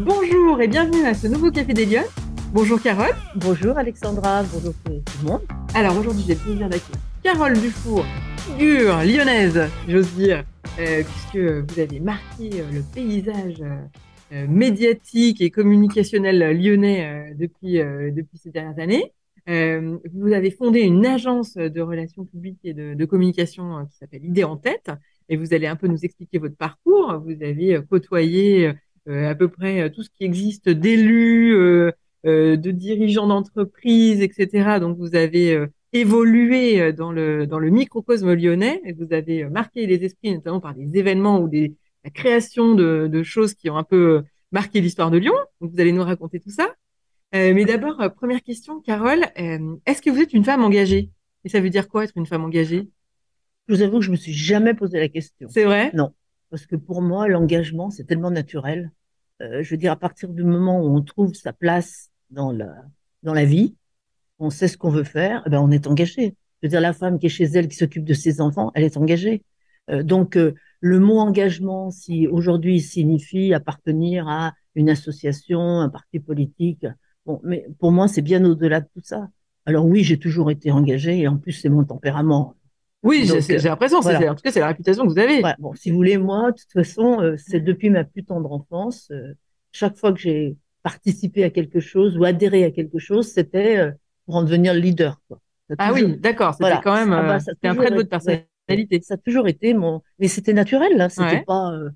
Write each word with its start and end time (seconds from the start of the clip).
Bonjour 0.00 0.60
et 0.60 0.68
bienvenue 0.68 1.04
à 1.06 1.12
ce 1.12 1.26
nouveau 1.26 1.50
Café 1.50 1.74
des 1.74 1.84
Lyonnes. 1.84 2.04
Bonjour 2.52 2.80
Carole. 2.80 3.16
Bonjour 3.34 3.76
Alexandra, 3.76 4.44
bonjour 4.44 4.72
tout 4.84 4.92
le 4.92 5.28
monde. 5.28 5.40
Alors 5.74 5.98
aujourd'hui 5.98 6.22
j'ai 6.24 6.34
le 6.34 6.40
plaisir 6.40 6.68
d'accueillir 6.68 7.00
Carole 7.24 7.54
Dufour, 7.54 8.04
figure 8.36 8.98
lyonnaise, 8.98 9.68
j'ose 9.88 10.14
dire, 10.14 10.44
euh, 10.78 11.02
puisque 11.02 11.36
vous 11.36 11.80
avez 11.80 11.98
marqué 11.98 12.60
euh, 12.60 12.70
le 12.72 12.82
paysage 12.94 13.60
euh, 14.30 14.46
médiatique 14.46 15.40
et 15.40 15.50
communicationnel 15.50 16.56
lyonnais 16.56 17.34
depuis, 17.36 17.78
depuis 17.78 18.38
ces 18.38 18.50
dernières 18.50 18.78
années. 18.78 19.12
vous 19.48 20.32
avez 20.32 20.52
fondé 20.52 20.80
une 20.80 21.06
agence 21.06 21.54
de 21.54 21.80
relations 21.80 22.24
publiques 22.24 22.60
et 22.62 22.72
de, 22.72 22.94
de 22.94 23.04
communication 23.04 23.84
qui 23.90 23.96
s'appelle 23.96 24.24
Idée 24.24 24.44
en 24.44 24.56
tête, 24.56 24.92
et 25.28 25.36
vous 25.36 25.54
allez 25.54 25.66
un 25.66 25.76
peu 25.76 25.88
nous 25.88 26.04
expliquer 26.04 26.38
votre 26.38 26.56
parcours. 26.56 27.20
Vous 27.24 27.42
avez 27.42 27.80
côtoyé 27.90 28.74
à 29.08 29.34
peu 29.34 29.48
près 29.48 29.90
tout 29.90 30.02
ce 30.02 30.10
qui 30.10 30.24
existe 30.24 30.68
d'élus, 30.68 31.54
de 32.24 32.70
dirigeants 32.70 33.26
d'entreprise, 33.26 34.20
etc. 34.20 34.78
Donc 34.80 34.98
vous 34.98 35.14
avez 35.14 35.66
évolué 35.92 36.92
dans 36.92 37.12
le 37.12 37.46
dans 37.46 37.58
le 37.58 37.70
microcosme 37.70 38.34
lyonnais 38.34 38.80
et 38.84 38.92
vous 38.92 39.12
avez 39.12 39.44
marqué 39.44 39.86
les 39.86 40.04
esprits 40.04 40.32
notamment 40.34 40.60
par 40.60 40.74
des 40.74 40.98
événements 40.98 41.40
ou 41.40 41.48
des 41.48 41.76
la 42.04 42.10
création 42.10 42.74
de, 42.74 43.08
de 43.10 43.22
choses 43.22 43.54
qui 43.54 43.70
ont 43.70 43.76
un 43.76 43.84
peu 43.84 44.22
marqué 44.52 44.80
l'histoire 44.80 45.10
de 45.10 45.18
Lyon. 45.18 45.34
Donc 45.60 45.72
vous 45.72 45.80
allez 45.80 45.92
nous 45.92 46.02
raconter 46.02 46.40
tout 46.40 46.50
ça. 46.50 46.74
Euh, 47.34 47.52
mais 47.54 47.64
d'abord, 47.64 48.02
première 48.14 48.42
question, 48.42 48.80
Carole, 48.80 49.26
est-ce 49.36 50.00
que 50.00 50.10
vous 50.10 50.20
êtes 50.20 50.32
une 50.32 50.44
femme 50.44 50.62
engagée? 50.62 51.10
Et 51.44 51.48
ça 51.48 51.60
veut 51.60 51.70
dire 51.70 51.88
quoi 51.88 52.04
être 52.04 52.16
une 52.16 52.26
femme 52.26 52.44
engagée? 52.44 52.88
Je 53.68 53.74
vous 53.74 53.82
avoue 53.82 53.98
que 53.98 54.04
je 54.04 54.10
me 54.10 54.16
suis 54.16 54.32
jamais 54.32 54.74
posé 54.74 54.98
la 54.98 55.08
question. 55.08 55.48
C'est 55.50 55.64
vrai? 55.64 55.90
Non, 55.94 56.14
parce 56.50 56.66
que 56.66 56.76
pour 56.76 57.02
moi, 57.02 57.28
l'engagement, 57.28 57.90
c'est 57.90 58.04
tellement 58.04 58.30
naturel. 58.30 58.92
Euh, 59.42 59.62
je 59.62 59.70
veux 59.70 59.76
dire, 59.76 59.92
à 59.92 59.96
partir 59.96 60.28
du 60.28 60.44
moment 60.44 60.80
où 60.80 60.96
on 60.96 61.02
trouve 61.02 61.34
sa 61.34 61.52
place 61.52 62.10
dans 62.30 62.52
la, 62.52 62.74
dans 63.22 63.34
la 63.34 63.44
vie, 63.44 63.76
on 64.38 64.50
sait 64.50 64.68
ce 64.68 64.76
qu'on 64.76 64.90
veut 64.90 65.04
faire, 65.04 65.42
eh 65.46 65.50
ben 65.50 65.60
on 65.60 65.70
est 65.70 65.86
engagé. 65.86 66.36
Je 66.62 66.66
veux 66.66 66.70
dire, 66.70 66.80
la 66.80 66.92
femme 66.92 67.18
qui 67.18 67.26
est 67.26 67.30
chez 67.30 67.44
elle, 67.44 67.68
qui 67.68 67.76
s'occupe 67.76 68.04
de 68.04 68.14
ses 68.14 68.40
enfants, 68.40 68.72
elle 68.74 68.84
est 68.84 68.96
engagée. 68.96 69.44
Euh, 69.90 70.02
donc, 70.02 70.36
euh, 70.36 70.54
le 70.80 71.00
mot 71.00 71.18
engagement, 71.18 71.90
si 71.90 72.26
aujourd'hui 72.28 72.80
signifie 72.80 73.52
appartenir 73.54 74.28
à 74.28 74.54
une 74.74 74.90
association, 74.90 75.60
un 75.80 75.88
parti 75.88 76.20
politique, 76.20 76.86
bon, 77.26 77.40
mais 77.42 77.66
pour 77.78 77.92
moi, 77.92 78.08
c'est 78.08 78.22
bien 78.22 78.44
au-delà 78.44 78.80
de 78.80 78.86
tout 78.94 79.02
ça. 79.02 79.28
Alors 79.66 79.86
oui, 79.86 80.02
j'ai 80.02 80.18
toujours 80.18 80.50
été 80.50 80.70
engagée 80.70 81.18
et 81.18 81.28
en 81.28 81.36
plus, 81.36 81.52
c'est 81.52 81.68
mon 81.68 81.84
tempérament. 81.84 82.54
Oui, 83.02 83.30
j'ai 83.48 83.58
l'impression, 83.58 83.98
en 83.98 84.02
tout 84.02 84.42
cas, 84.42 84.50
c'est 84.50 84.60
la 84.60 84.68
réputation 84.68 85.04
que 85.04 85.10
vous 85.10 85.18
avez. 85.18 85.42
bon, 85.58 85.74
si 85.74 85.90
vous 85.90 85.96
voulez, 85.96 86.18
moi, 86.18 86.50
de 86.50 86.56
toute 86.56 86.72
façon, 86.72 87.20
euh, 87.20 87.36
c'est 87.36 87.60
depuis 87.60 87.90
ma 87.90 88.04
plus 88.04 88.24
tendre 88.24 88.52
enfance, 88.52 89.12
chaque 89.72 89.96
fois 89.96 90.12
que 90.12 90.18
j'ai 90.18 90.56
participé 90.82 91.44
à 91.44 91.50
quelque 91.50 91.80
chose 91.80 92.16
ou 92.16 92.24
adhéré 92.24 92.64
à 92.64 92.70
quelque 92.70 92.98
chose, 92.98 93.28
c'était 93.28 93.78
euh, 93.78 93.92
pour 94.26 94.36
en 94.36 94.42
devenir 94.42 94.74
le 94.74 94.80
leader. 94.80 95.20
Quoi. 95.28 95.40
Ah 95.76 95.92
oui, 95.92 96.16
d'accord, 96.18 96.54
c'était 96.54 96.80
quand 96.82 96.94
même 96.94 97.12
ah 97.12 97.22
bah, 97.22 97.38
euh, 97.46 97.68
un 97.68 97.74
trait 97.74 97.90
de 97.90 97.96
votre 97.96 98.08
personnalité. 98.08 99.00
ça 99.02 99.14
a 99.14 99.16
toujours 99.18 99.48
été 99.48 99.74
mon, 99.74 100.02
mais 100.18 100.28
c'était 100.28 100.54
naturel, 100.54 100.96
là, 100.96 101.08
c'était 101.08 101.42
pas, 101.42 101.72
euh, 101.72 101.90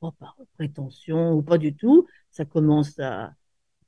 pas 0.00 0.12
par 0.18 0.36
prétention 0.56 1.32
ou 1.34 1.42
pas 1.42 1.58
du 1.58 1.74
tout. 1.74 2.06
Ça 2.30 2.44
commence 2.44 2.98
à, 2.98 3.32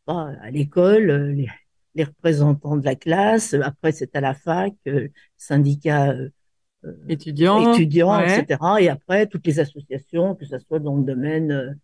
pas 0.05 0.33
à 0.41 0.51
l'école, 0.51 1.33
les, 1.33 1.49
les, 1.97 2.05
représentants 2.05 2.77
de 2.77 2.85
la 2.85 2.95
classe. 2.95 3.55
Après, 3.55 3.91
c'est 3.91 4.15
à 4.15 4.21
la 4.21 4.35
fac, 4.35 4.75
syndicat 5.37 6.15
étudiants, 7.09 7.73
étudiants 7.73 8.21
etc. 8.21 8.59
Et 8.81 8.89
après, 8.89 9.27
toutes 9.27 9.47
les 9.47 9.61
associations, 9.61 10.35
que 10.35 10.45
ce 10.45 10.59
soit 10.59 10.79
dans 10.79 10.97
le 10.97 11.05
domaine 11.05 11.79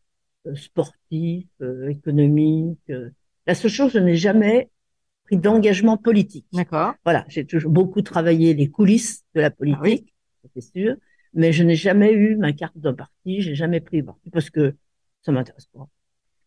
euh, 0.46 0.54
sportif, 0.56 1.46
euh, 1.60 1.88
économique. 1.88 2.80
Euh. 2.90 3.10
La 3.46 3.54
seule 3.54 3.70
chose, 3.70 3.92
je 3.92 3.98
n'ai 4.00 4.16
jamais 4.16 4.70
pris 5.24 5.36
d'engagement 5.36 5.96
politique. 5.96 6.46
D'accord. 6.52 6.94
Voilà, 7.04 7.24
j'ai 7.28 7.44
toujours 7.44 7.70
beaucoup 7.70 8.02
travaillé 8.02 8.52
les 8.52 8.68
coulisses 8.68 9.22
de 9.36 9.40
la 9.40 9.50
politique, 9.50 10.12
ah 10.44 10.48
c'est 10.54 10.60
sûr, 10.60 10.96
mais 11.32 11.52
je 11.52 11.62
n'ai 11.62 11.76
jamais 11.76 12.12
eu 12.12 12.36
ma 12.36 12.52
carte 12.52 12.76
d'un 12.76 12.92
parti, 12.92 13.40
j'ai 13.40 13.54
jamais 13.54 13.80
pris 13.80 14.02
parti 14.02 14.30
parce 14.30 14.50
que 14.50 14.74
ça 15.22 15.30
m'intéresse 15.30 15.66
pas. 15.66 15.88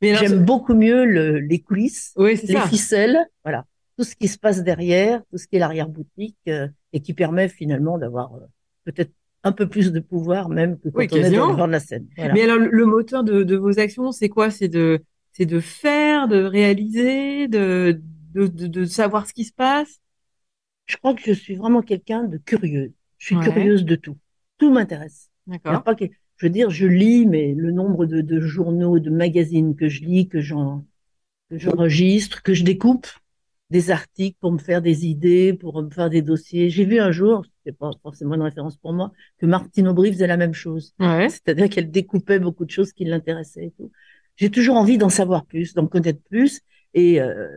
J'aime 0.02 0.44
beaucoup 0.44 0.76
mieux 0.76 1.06
le, 1.06 1.40
les 1.40 1.60
coulisses, 1.60 2.14
les 2.18 2.36
ficelles, 2.68 3.26
voilà, 3.44 3.66
tout 3.98 4.04
ce 4.04 4.16
qui 4.16 4.28
se 4.28 4.38
passe 4.38 4.64
derrière, 4.64 5.22
tout 5.32 5.38
ce 5.38 5.48
qui 5.48 5.56
est 5.56 5.60
l'arrière-boutique 5.60 6.50
et 6.94 7.00
qui 7.00 7.14
permet 7.14 7.48
finalement 7.48 7.98
d'avoir 7.98 8.32
peut-être 8.84 9.12
un 9.44 9.52
peu 9.52 9.70
plus 9.70 9.92
de 9.92 10.00
pouvoir 10.00 10.50
même 10.50 10.80
que 10.80 10.90
quand 10.90 11.06
on 11.12 11.16
est 11.16 11.32
dans 11.32 11.68
de 11.68 11.72
la 11.72 11.80
scène. 11.80 12.08
Mais 12.18 12.42
alors, 12.42 12.58
le 12.58 12.86
moteur 12.86 13.24
de, 13.24 13.44
de 13.44 13.56
vos 13.56 13.80
actions, 13.80 14.12
c'est 14.12 14.28
quoi? 14.28 14.50
C'est 14.50 14.68
de, 14.68 15.04
c'est 15.34 15.46
de 15.46 15.60
faire, 15.60 16.28
de 16.28 16.44
réaliser, 16.44 17.48
de, 17.48 18.02
de, 18.34 18.48
de, 18.48 18.86
savoir 18.86 19.28
ce 19.28 19.34
qui 19.34 19.44
se 19.44 19.54
passe? 19.54 20.02
Je 20.88 20.98
crois 20.98 21.14
que 21.14 21.22
je 21.24 21.32
suis 21.34 21.56
vraiment 21.56 21.82
quelqu'un 21.82 22.24
de 22.24 22.38
curieux. 22.38 22.94
Je 23.18 23.28
suis 23.28 23.40
curieuse 23.40 23.86
de 23.86 23.96
tout. 23.96 24.18
Tout 24.58 24.72
m'intéresse. 24.72 25.30
D'accord. 25.46 25.84
Que, 25.96 26.06
je 26.38 26.46
veux 26.46 26.52
dire, 26.52 26.70
je 26.70 26.88
lis, 26.88 27.26
mais 27.28 27.54
le 27.54 27.72
nombre 27.72 28.06
de, 28.06 28.22
de 28.22 28.40
journaux, 28.40 29.00
de 29.00 29.10
magazines 29.10 29.76
que 29.76 29.90
je 29.90 30.04
lis, 30.04 30.28
que 30.28 30.42
j'enregistre, 31.52 32.42
que 32.42 32.54
je 32.54 32.64
découpe, 32.64 33.08
des 33.70 33.90
articles 33.92 34.38
pour 34.40 34.52
me 34.52 34.58
faire 34.58 34.82
des 34.82 35.06
idées, 35.08 35.54
pour 35.54 35.82
me 35.82 35.90
faire 35.90 36.10
des 36.10 36.22
dossiers. 36.22 36.70
J'ai 36.70 36.86
vu 36.86 37.00
un 37.00 37.12
jour, 37.12 37.44
c'est 37.66 37.76
pas 37.76 37.90
forcément 38.04 38.36
une 38.36 38.44
référence 38.44 38.78
pour 38.78 38.94
moi, 38.94 39.12
que 39.40 39.46
Martine 39.46 39.88
Aubry 39.88 40.14
faisait 40.14 40.28
la 40.28 40.38
même 40.38 40.54
chose. 40.54 40.94
Ouais. 41.00 41.30
C'est-à-dire 41.30 41.70
qu'elle 41.70 41.90
découpait 41.90 42.40
beaucoup 42.40 42.66
de 42.66 42.70
choses 42.70 42.94
qui 42.94 43.06
l'intéressaient 43.06 43.66
et 43.66 43.72
tout. 43.72 43.92
J'ai 44.36 44.52
toujours 44.52 44.76
envie 44.76 44.98
d'en 44.98 45.10
savoir 45.10 45.46
plus, 45.46 45.74
d'en 45.74 45.88
connaître 45.88 46.22
plus, 46.30 46.62
et 46.94 47.22
euh, 47.22 47.48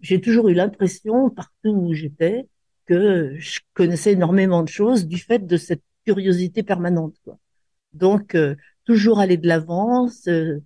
j'ai 0.00 0.20
toujours 0.20 0.48
eu 0.48 0.54
l'impression, 0.54 1.30
partout 1.30 1.70
où 1.70 1.94
j'étais, 1.94 2.46
que 2.86 3.34
je 3.38 3.60
connaissais 3.72 4.12
énormément 4.12 4.62
de 4.62 4.68
choses 4.68 5.06
du 5.06 5.16
fait 5.16 5.46
de 5.46 5.56
cette 5.56 5.82
curiosité 6.04 6.62
permanente. 6.62 7.14
Quoi. 7.24 7.38
Donc, 7.94 8.34
euh, 8.34 8.54
toujours 8.84 9.18
aller 9.20 9.38
de 9.38 9.46
l'avant, 9.46 10.08
euh, 10.28 10.60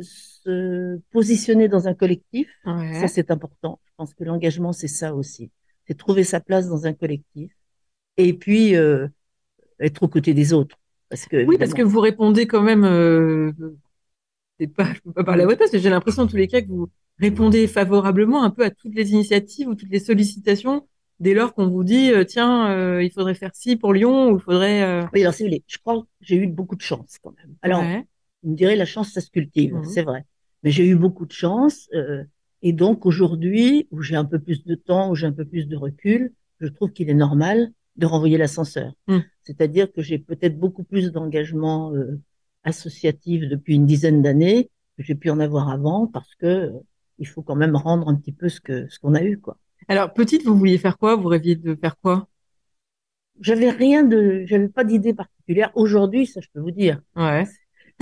se 0.00 1.00
positionner 1.10 1.66
dans 1.68 1.88
un 1.88 1.94
collectif, 1.94 2.48
ça 2.64 3.08
c'est 3.08 3.32
important. 3.32 3.80
Je 3.98 4.04
pense 4.04 4.14
que 4.14 4.24
l'engagement 4.24 4.72
c'est 4.72 4.88
ça 4.88 5.14
aussi, 5.14 5.50
c'est 5.86 5.96
trouver 5.96 6.22
sa 6.22 6.40
place 6.40 6.68
dans 6.68 6.84
un 6.86 6.92
collectif 6.92 7.50
et 8.18 8.34
puis 8.34 8.76
euh, 8.76 9.08
être 9.80 10.02
aux 10.02 10.08
côtés 10.08 10.34
des 10.34 10.52
autres. 10.52 10.76
Parce 11.08 11.24
que 11.26 11.46
oui, 11.46 11.56
parce 11.56 11.72
que 11.72 11.82
vous 11.82 12.00
répondez 12.00 12.46
quand 12.46 12.62
même. 12.62 12.84
Euh, 12.84 13.52
pas, 14.76 14.92
je 14.92 15.00
peux 15.00 15.12
pas 15.12 15.24
parler 15.24 15.44
à 15.44 15.46
votre 15.46 15.58
place, 15.58 15.72
mais 15.72 15.78
j'ai 15.78 15.90
l'impression 15.90 16.24
en 16.24 16.26
tous 16.26 16.36
les 16.36 16.48
cas 16.48 16.60
que 16.60 16.68
vous 16.68 16.90
répondez 17.18 17.66
favorablement 17.66 18.42
un 18.42 18.50
peu 18.50 18.64
à 18.64 18.70
toutes 18.70 18.94
les 18.94 19.12
initiatives 19.12 19.68
ou 19.68 19.74
toutes 19.74 19.90
les 19.90 19.98
sollicitations 19.98 20.86
dès 21.18 21.32
lors 21.32 21.54
qu'on 21.54 21.68
vous 21.68 21.84
dit 21.84 22.12
euh, 22.12 22.24
tiens 22.24 23.00
il 23.00 23.10
faudrait 23.10 23.34
faire 23.34 23.54
ci 23.54 23.76
pour 23.76 23.94
Lyon 23.94 24.30
ou 24.30 24.36
il 24.36 24.42
faudrait. 24.42 25.06
Oui, 25.14 25.22
alors 25.22 25.32
si 25.32 25.42
vous 25.42 25.48
voulez, 25.48 25.64
je 25.66 25.78
crois 25.78 26.02
que 26.02 26.06
j'ai 26.20 26.36
eu 26.36 26.46
beaucoup 26.46 26.76
de 26.76 26.82
chance 26.82 27.16
quand 27.22 27.34
même. 27.38 27.54
Alors 27.62 27.82
vous 28.46 28.52
me 28.52 28.56
direz, 28.56 28.76
la 28.76 28.84
chance, 28.84 29.10
ça 29.10 29.20
se 29.20 29.30
cultive, 29.30 29.74
mhm. 29.74 29.84
c'est 29.84 30.02
vrai. 30.02 30.24
Mais 30.62 30.70
j'ai 30.70 30.86
eu 30.86 30.94
beaucoup 30.96 31.26
de 31.26 31.32
chance. 31.32 31.88
Euh, 31.94 32.24
et 32.66 32.72
donc 32.72 33.06
aujourd'hui, 33.06 33.86
où 33.92 34.02
j'ai 34.02 34.16
un 34.16 34.24
peu 34.24 34.40
plus 34.40 34.64
de 34.64 34.74
temps, 34.74 35.08
où 35.12 35.14
j'ai 35.14 35.28
un 35.28 35.32
peu 35.32 35.44
plus 35.44 35.68
de 35.68 35.76
recul, 35.76 36.32
je 36.58 36.66
trouve 36.66 36.90
qu'il 36.90 37.08
est 37.08 37.14
normal 37.14 37.70
de 37.94 38.06
renvoyer 38.06 38.38
l'ascenseur. 38.38 38.92
Mhm. 39.06 39.22
C'est-à-dire 39.44 39.92
que 39.92 40.02
j'ai 40.02 40.18
peut-être 40.18 40.58
beaucoup 40.58 40.82
plus 40.82 41.12
d'engagement 41.12 41.94
euh, 41.94 42.20
associatif 42.64 43.48
depuis 43.48 43.76
une 43.76 43.86
dizaine 43.86 44.20
d'années 44.20 44.68
que 44.96 45.04
j'ai 45.04 45.14
pu 45.14 45.30
en 45.30 45.38
avoir 45.38 45.70
avant, 45.70 46.08
parce 46.08 46.34
que 46.34 46.46
euh, 46.46 46.70
il 47.20 47.28
faut 47.28 47.40
quand 47.40 47.54
même 47.54 47.76
rendre 47.76 48.08
un 48.08 48.16
petit 48.16 48.32
peu 48.32 48.48
ce 48.48 48.60
que 48.60 48.88
ce 48.88 48.98
qu'on 48.98 49.14
a 49.14 49.22
eu, 49.22 49.38
quoi. 49.38 49.58
Alors 49.86 50.12
petite, 50.12 50.44
vous 50.44 50.58
vouliez 50.58 50.78
faire 50.78 50.98
quoi? 50.98 51.14
Vous 51.14 51.28
rêviez 51.28 51.54
de 51.54 51.76
faire 51.76 51.96
quoi? 51.96 52.26
J'avais 53.40 53.70
rien 53.70 54.02
de, 54.02 54.42
j'avais 54.46 54.68
pas 54.68 54.82
d'idée 54.82 55.14
particulière. 55.14 55.70
Aujourd'hui, 55.76 56.26
ça 56.26 56.40
je 56.40 56.48
peux 56.52 56.58
vous 56.60 56.72
dire. 56.72 57.00
Ouais 57.14 57.46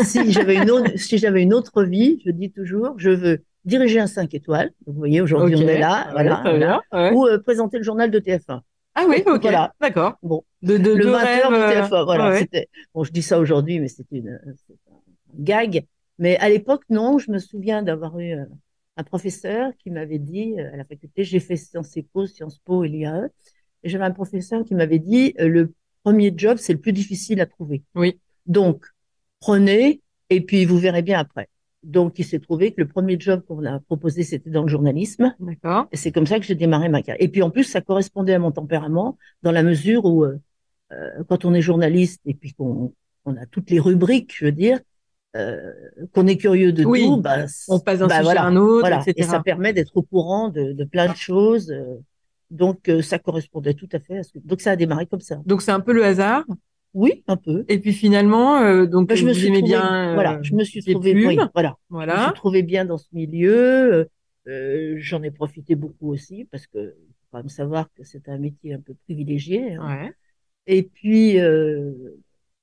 si 0.02 0.32
j'avais 0.32 0.56
une 0.56 0.70
autre, 0.70 0.90
si 0.96 1.18
j'avais 1.18 1.42
une 1.42 1.54
autre 1.54 1.84
vie, 1.84 2.20
je 2.24 2.30
dis 2.30 2.50
toujours, 2.50 2.94
je 2.98 3.10
veux 3.10 3.44
diriger 3.64 4.00
un 4.00 4.06
5 4.06 4.32
étoiles. 4.34 4.70
Vous 4.86 4.92
voyez, 4.92 5.20
aujourd'hui, 5.20 5.56
on 5.56 5.68
est 5.68 5.78
là, 5.78 6.08
voilà, 6.12 6.82
ou 7.12 7.26
euh, 7.26 7.38
présenter 7.38 7.78
le 7.78 7.84
journal 7.84 8.10
de 8.10 8.18
TF1. 8.18 8.60
Ah 8.96 9.04
oui, 9.08 9.22
ok, 9.26 9.42
voilà. 9.42 9.72
d'accord. 9.80 10.14
Bon, 10.22 10.44
de, 10.62 10.76
de, 10.76 10.92
le 10.92 11.06
20h 11.06 11.50
de 11.50 11.54
euh, 11.54 11.82
TF1, 11.82 12.04
voilà. 12.04 12.38
C'était, 12.38 12.68
bon, 12.94 13.02
je 13.02 13.10
dis 13.10 13.22
ça 13.22 13.38
aujourd'hui, 13.38 13.80
mais 13.80 13.88
c'est 13.88 14.06
une, 14.12 14.40
un 14.46 14.52
gag. 15.34 15.84
Mais 16.18 16.36
à 16.36 16.48
l'époque, 16.48 16.84
non, 16.90 17.18
je 17.18 17.30
me 17.32 17.38
souviens 17.38 17.82
d'avoir 17.82 18.18
eu 18.20 18.34
euh, 18.34 18.44
un 18.96 19.02
professeur 19.02 19.72
qui 19.78 19.90
m'avait 19.90 20.20
dit 20.20 20.60
à 20.60 20.76
la 20.76 20.84
faculté, 20.84 21.24
j'ai 21.24 21.40
fait 21.40 21.56
Sciences 21.56 21.96
Éco, 21.96 22.26
Sciences 22.26 22.60
Po 22.64 22.84
et 22.84 22.88
l'IAE, 22.88 23.28
et 23.82 23.88
j'avais 23.88 24.04
un 24.04 24.12
professeur 24.12 24.64
qui 24.64 24.74
m'avait 24.76 25.00
dit, 25.00 25.34
le 25.38 25.72
premier 26.04 26.32
job, 26.36 26.58
c'est 26.58 26.72
le 26.72 26.78
plus 26.78 26.92
difficile 26.92 27.40
à 27.40 27.46
trouver. 27.46 27.82
Oui. 27.96 28.20
Donc, 28.46 28.86
prenez 29.40 30.00
et 30.30 30.40
puis 30.40 30.64
vous 30.64 30.78
verrez 30.78 31.02
bien 31.02 31.18
après. 31.18 31.48
Donc, 31.84 32.18
il 32.18 32.24
s'est 32.24 32.38
trouvé 32.38 32.72
que 32.72 32.80
le 32.80 32.88
premier 32.88 33.18
job 33.18 33.42
qu'on 33.46 33.64
a 33.64 33.78
proposé, 33.80 34.22
c'était 34.22 34.50
dans 34.50 34.62
le 34.62 34.68
journalisme. 34.68 35.34
D'accord. 35.38 35.86
Et 35.92 35.96
c'est 35.96 36.12
comme 36.12 36.26
ça 36.26 36.38
que 36.38 36.44
j'ai 36.44 36.54
démarré 36.54 36.88
ma 36.88 37.02
carrière. 37.02 37.22
Et 37.22 37.28
puis, 37.28 37.42
en 37.42 37.50
plus, 37.50 37.64
ça 37.64 37.80
correspondait 37.80 38.34
à 38.34 38.38
mon 38.38 38.52
tempérament 38.52 39.18
dans 39.42 39.52
la 39.52 39.62
mesure 39.62 40.04
où, 40.04 40.24
euh, 40.24 40.38
euh 40.92 41.24
quand 41.28 41.44
on 41.44 41.54
est 41.54 41.60
journaliste 41.60 42.20
et 42.24 42.34
puis 42.34 42.52
qu'on 42.54 42.92
on 43.24 43.36
a 43.36 43.46
toutes 43.46 43.70
les 43.70 43.80
rubriques, 43.80 44.34
je 44.36 44.46
veux 44.46 44.52
dire, 44.52 44.80
euh, 45.36 45.72
qu'on 46.12 46.26
est 46.26 46.36
curieux 46.36 46.72
de 46.72 46.84
Oui. 46.84 47.04
tout, 47.04 47.20
bah, 47.20 47.46
On 47.68 47.80
passe 47.80 47.98
d'un 47.98 48.06
bah, 48.06 48.14
sujet 48.16 48.24
voilà, 48.24 48.42
à 48.42 48.46
un 48.46 48.56
autre, 48.56 48.80
voilà. 48.80 49.02
Et 49.06 49.10
etc. 49.10 49.28
ça 49.30 49.40
permet 49.40 49.72
d'être 49.72 49.96
au 49.96 50.02
courant 50.02 50.48
de, 50.48 50.72
de 50.72 50.84
plein 50.84 51.10
de 51.10 51.16
choses. 51.16 51.70
euh, 51.70 51.96
donc, 52.50 52.88
euh, 52.88 53.02
ça 53.02 53.18
correspondait 53.18 53.74
tout 53.74 53.88
à 53.92 53.98
fait 53.98 54.18
à 54.18 54.22
ce 54.22 54.32
que... 54.32 54.38
Donc, 54.38 54.60
ça 54.60 54.72
a 54.72 54.76
démarré 54.76 55.06
comme 55.06 55.20
ça. 55.20 55.40
Donc 55.44 55.60
c'est 55.60 55.72
un 55.72 55.80
peu 55.80 55.92
le 55.92 56.04
hasard. 56.04 56.44
Oui, 56.94 57.24
un 57.26 57.36
peu. 57.36 57.64
Et 57.68 57.78
puis 57.80 57.92
finalement, 57.92 58.60
euh, 58.60 58.86
donc 58.86 59.08
Bah, 59.08 59.14
je 59.16 59.26
me 59.26 59.32
suis 59.34 59.50
trouvée, 59.50 59.62
bien 59.62 60.10
euh, 60.10 60.14
voilà, 60.14 60.38
je 60.42 60.54
me 60.54 60.64
suis 60.64 60.82
trouvée, 60.82 61.14
oui, 61.14 61.36
voilà. 61.52 61.76
Je 61.90 61.94
me 61.94 62.00
suis 62.00 62.06
voilà. 62.16 62.32
trouvée 62.34 62.62
bien 62.62 62.84
dans 62.84 62.98
ce 62.98 63.08
milieu. 63.12 63.92
euh, 63.94 64.04
euh, 64.46 64.94
j'en 64.98 65.22
ai 65.22 65.30
profité 65.30 65.74
beaucoup 65.74 66.12
aussi 66.12 66.44
parce 66.50 66.66
que 66.66 66.90
faut 66.90 67.26
quand 67.32 67.38
même 67.38 67.48
savoir 67.48 67.88
que 67.94 68.04
c'est 68.04 68.28
un 68.28 68.38
métier 68.38 68.74
un 68.74 68.80
peu 68.80 68.94
privilégié. 69.04 69.74
hein. 69.74 70.04
Ouais. 70.04 70.12
Et 70.66 70.82
puis, 70.82 71.38
euh, 71.40 71.92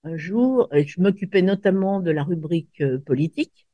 un 0.03 0.17
jour, 0.17 0.67
euh, 0.73 0.83
je 0.85 1.01
m'occupais 1.01 1.41
notamment 1.41 1.99
de 1.99 2.11
la 2.11 2.23
rubrique 2.23 2.81
euh, 2.81 2.99
politique. 2.99 3.67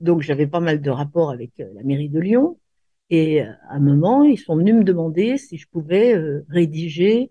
Donc, 0.00 0.22
j'avais 0.22 0.46
pas 0.46 0.60
mal 0.60 0.80
de 0.82 0.90
rapports 0.90 1.30
avec 1.30 1.52
euh, 1.60 1.66
la 1.74 1.82
mairie 1.82 2.08
de 2.10 2.20
Lyon. 2.20 2.58
Et 3.10 3.42
euh, 3.42 3.50
à 3.68 3.76
un 3.76 3.80
moment, 3.80 4.24
ils 4.24 4.38
sont 4.38 4.56
venus 4.56 4.74
me 4.74 4.84
demander 4.84 5.38
si 5.38 5.56
je 5.56 5.66
pouvais 5.68 6.14
euh, 6.14 6.44
rédiger 6.48 7.30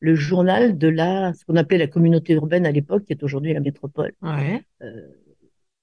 le 0.00 0.14
journal 0.14 0.78
de 0.78 0.88
la, 0.88 1.32
ce 1.34 1.44
qu'on 1.44 1.56
appelait 1.56 1.78
la 1.78 1.86
communauté 1.86 2.32
urbaine 2.32 2.66
à 2.66 2.72
l'époque, 2.72 3.04
qui 3.04 3.12
est 3.12 3.22
aujourd'hui 3.22 3.52
la 3.52 3.60
métropole. 3.60 4.12
Ouais. 4.22 4.62
Euh, 4.82 5.08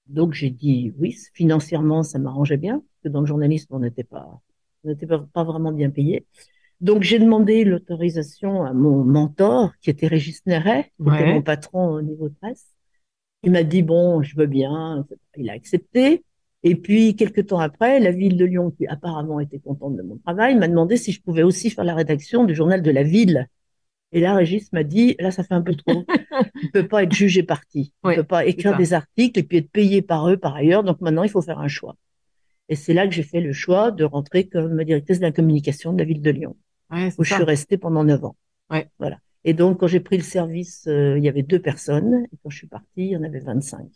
donc, 0.08 0.32
j'ai 0.32 0.50
dit 0.50 0.92
oui, 0.98 1.16
financièrement, 1.34 2.02
ça 2.02 2.18
m'arrangeait 2.18 2.56
bien, 2.56 2.78
parce 2.78 3.02
que 3.04 3.08
dans 3.08 3.20
le 3.20 3.26
journalisme, 3.26 3.74
on 3.74 3.78
n'était 3.80 4.04
pas, 4.04 4.40
on 4.84 4.88
n'était 4.88 5.06
pas, 5.06 5.24
pas 5.32 5.44
vraiment 5.44 5.72
bien 5.72 5.90
payé. 5.90 6.26
Donc, 6.80 7.02
j'ai 7.02 7.18
demandé 7.18 7.64
l'autorisation 7.64 8.64
à 8.64 8.72
mon 8.72 9.04
mentor, 9.04 9.72
qui 9.80 9.90
était 9.90 10.06
Régis 10.06 10.44
Néret, 10.46 10.92
qui 10.96 11.08
était 11.08 11.10
Ouais. 11.10 11.34
mon 11.34 11.42
patron 11.42 11.88
au 11.90 12.02
niveau 12.02 12.28
de 12.28 12.34
presse. 12.40 12.66
Il 13.44 13.52
m'a 13.52 13.62
dit, 13.62 13.82
bon, 13.82 14.22
je 14.22 14.36
veux 14.36 14.46
bien. 14.46 15.06
Il 15.36 15.48
a 15.50 15.52
accepté. 15.52 16.24
Et 16.64 16.74
puis, 16.74 17.14
quelques 17.14 17.46
temps 17.46 17.60
après, 17.60 18.00
la 18.00 18.10
ville 18.10 18.36
de 18.36 18.44
Lyon, 18.44 18.72
qui 18.72 18.86
apparemment 18.86 19.38
était 19.38 19.60
contente 19.60 19.96
de 19.96 20.02
mon 20.02 20.16
travail, 20.18 20.56
m'a 20.56 20.66
demandé 20.66 20.96
si 20.96 21.12
je 21.12 21.22
pouvais 21.22 21.44
aussi 21.44 21.70
faire 21.70 21.84
la 21.84 21.94
rédaction 21.94 22.44
du 22.44 22.54
journal 22.54 22.82
de 22.82 22.90
la 22.90 23.04
ville. 23.04 23.46
Et 24.12 24.20
là, 24.20 24.34
Régis 24.34 24.72
m'a 24.72 24.84
dit, 24.84 25.16
là, 25.18 25.30
ça 25.30 25.44
fait 25.44 25.54
un 25.54 25.62
peu 25.62 25.74
trop. 25.74 26.04
Tu 26.60 26.66
ne 26.66 26.70
peux 26.70 26.88
pas 26.88 27.02
être 27.02 27.12
jugé 27.12 27.42
parti. 27.42 27.92
Tu 28.04 28.10
ne 28.10 28.10
Ouais, 28.10 28.16
peux 28.16 28.24
pas 28.24 28.46
écrire 28.46 28.76
des 28.76 28.94
articles 28.94 29.38
et 29.38 29.42
puis 29.42 29.58
être 29.58 29.70
payé 29.70 30.02
par 30.02 30.28
eux 30.30 30.36
par 30.36 30.54
ailleurs. 30.56 30.84
Donc 30.84 31.00
maintenant, 31.00 31.24
il 31.24 31.30
faut 31.30 31.42
faire 31.42 31.58
un 31.58 31.68
choix. 31.68 31.96
Et 32.68 32.76
c'est 32.76 32.94
là 32.94 33.06
que 33.06 33.14
j'ai 33.14 33.22
fait 33.22 33.40
le 33.40 33.52
choix 33.52 33.90
de 33.90 34.04
rentrer 34.04 34.48
comme 34.48 34.82
directrice 34.84 35.18
de 35.18 35.24
la 35.24 35.32
communication 35.32 35.92
de 35.92 35.98
la 35.98 36.04
ville 36.04 36.22
de 36.22 36.30
Lyon, 36.30 36.56
Ouais, 36.90 37.12
où 37.18 37.24
je 37.24 37.34
suis 37.34 37.42
restée 37.44 37.78
pendant 37.78 38.04
neuf 38.04 38.24
ans. 38.24 38.36
Ouais. 38.70 38.88
Voilà. 38.98 39.18
Et 39.44 39.54
donc, 39.54 39.80
quand 39.80 39.86
j'ai 39.86 40.00
pris 40.00 40.16
le 40.18 40.22
service, 40.24 40.86
euh, 40.88 41.18
il 41.18 41.24
y 41.24 41.28
avait 41.28 41.42
deux 41.42 41.60
personnes. 41.60 42.26
Et 42.32 42.36
quand 42.42 42.50
je 42.50 42.58
suis 42.58 42.66
partie, 42.66 42.86
il 42.96 43.08
y 43.10 43.16
en 43.16 43.22
avait 43.22 43.40
25. 43.40 43.88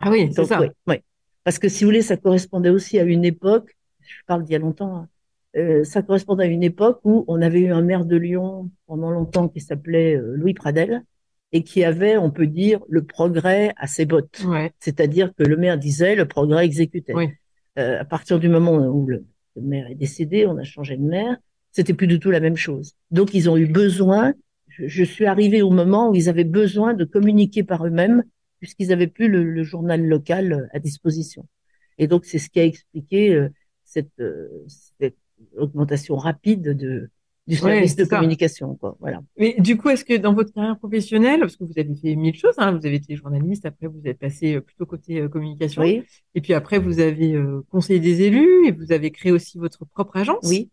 Ah 0.00 0.10
oui, 0.10 0.30
c'est 0.34 0.44
ça. 0.44 0.60
oui, 0.60 0.68
oui. 0.86 0.96
Parce 1.44 1.58
que 1.58 1.68
si 1.68 1.84
vous 1.84 1.88
voulez, 1.88 2.02
ça 2.02 2.16
correspondait 2.16 2.70
aussi 2.70 2.98
à 2.98 3.04
une 3.04 3.24
époque, 3.24 3.76
je 4.00 4.14
parle 4.26 4.44
d'il 4.44 4.52
y 4.52 4.56
a 4.56 4.58
longtemps, 4.58 4.96
hein, 4.96 5.08
euh, 5.56 5.84
ça 5.84 6.02
correspondait 6.02 6.44
à 6.44 6.46
une 6.46 6.62
époque 6.62 7.00
où 7.04 7.24
on 7.28 7.40
avait 7.42 7.60
eu 7.60 7.72
un 7.72 7.82
maire 7.82 8.04
de 8.04 8.16
Lyon 8.16 8.70
pendant 8.86 9.10
longtemps 9.10 9.48
qui 9.48 9.60
s'appelait 9.60 10.16
euh, 10.16 10.34
Louis 10.36 10.54
Pradel 10.54 11.02
et 11.52 11.62
qui 11.62 11.84
avait, 11.84 12.16
on 12.16 12.30
peut 12.30 12.46
dire, 12.46 12.80
le 12.88 13.04
progrès 13.04 13.72
à 13.76 13.86
ses 13.86 14.04
bottes. 14.04 14.42
Ouais. 14.44 14.72
C'est-à-dire 14.80 15.32
que 15.34 15.44
le 15.44 15.56
maire 15.56 15.78
disait, 15.78 16.14
le 16.14 16.26
progrès 16.26 16.64
exécutait. 16.64 17.14
Oui. 17.14 17.28
Euh, 17.78 18.00
à 18.00 18.04
partir 18.04 18.38
du 18.38 18.48
moment 18.48 18.74
où 18.74 19.06
le, 19.06 19.24
le 19.54 19.62
maire 19.62 19.86
est 19.88 19.94
décédé, 19.94 20.46
on 20.46 20.56
a 20.58 20.64
changé 20.64 20.96
de 20.96 21.02
maire, 21.02 21.36
c'était 21.72 21.94
plus 21.94 22.06
du 22.06 22.18
tout 22.18 22.30
la 22.30 22.40
même 22.40 22.56
chose. 22.56 22.94
Donc, 23.10 23.32
ils 23.34 23.48
ont 23.48 23.56
eu 23.56 23.66
besoin, 23.66 24.34
je, 24.68 24.86
je 24.86 25.04
suis 25.04 25.26
arrivée 25.26 25.62
au 25.62 25.70
moment 25.70 26.10
où 26.10 26.14
ils 26.14 26.28
avaient 26.28 26.44
besoin 26.44 26.94
de 26.94 27.04
communiquer 27.04 27.62
par 27.62 27.86
eux-mêmes, 27.86 28.24
puisqu'ils 28.60 28.92
avaient 28.92 29.06
plus 29.06 29.28
le, 29.28 29.44
le 29.44 29.62
journal 29.62 30.02
local 30.02 30.52
euh, 30.52 30.66
à 30.72 30.78
disposition. 30.78 31.46
Et 31.98 32.06
donc, 32.06 32.24
c'est 32.24 32.38
ce 32.38 32.48
qui 32.50 32.60
a 32.60 32.64
expliqué 32.64 33.34
euh, 33.34 33.48
cette, 33.84 34.18
euh, 34.20 34.48
cette 34.98 35.16
augmentation 35.58 36.16
rapide 36.16 36.62
de, 36.76 37.10
du 37.46 37.54
Ouais, 37.56 37.60
service 37.60 37.96
de 37.96 38.04
ça. 38.04 38.16
communication, 38.16 38.74
quoi. 38.76 38.96
Voilà. 39.00 39.22
Mais 39.38 39.56
du 39.58 39.76
coup, 39.76 39.88
est-ce 39.90 40.04
que 40.04 40.16
dans 40.16 40.34
votre 40.34 40.52
carrière 40.52 40.78
professionnelle, 40.78 41.40
parce 41.40 41.56
que 41.56 41.64
vous 41.64 41.72
avez 41.76 41.94
fait 41.94 42.16
mille 42.16 42.34
choses, 42.34 42.54
hein, 42.58 42.72
vous 42.72 42.86
avez 42.86 42.96
été 42.96 43.14
journaliste, 43.16 43.66
après 43.66 43.86
vous 43.86 44.00
êtes 44.04 44.18
passé 44.18 44.56
euh, 44.56 44.60
plutôt 44.60 44.86
côté 44.86 45.20
euh, 45.20 45.28
communication, 45.28 45.82
Oui, 45.82 46.02
et 46.34 46.40
puis 46.40 46.54
après 46.54 46.78
vous 46.78 46.98
avez 47.00 47.34
euh, 47.34 47.64
conseillé 47.70 48.00
des 48.00 48.22
élus 48.22 48.66
et 48.66 48.72
vous 48.72 48.92
avez 48.92 49.10
créé 49.10 49.32
aussi 49.32 49.58
votre 49.58 49.84
propre 49.84 50.16
agence? 50.16 50.46
oui. 50.48 50.70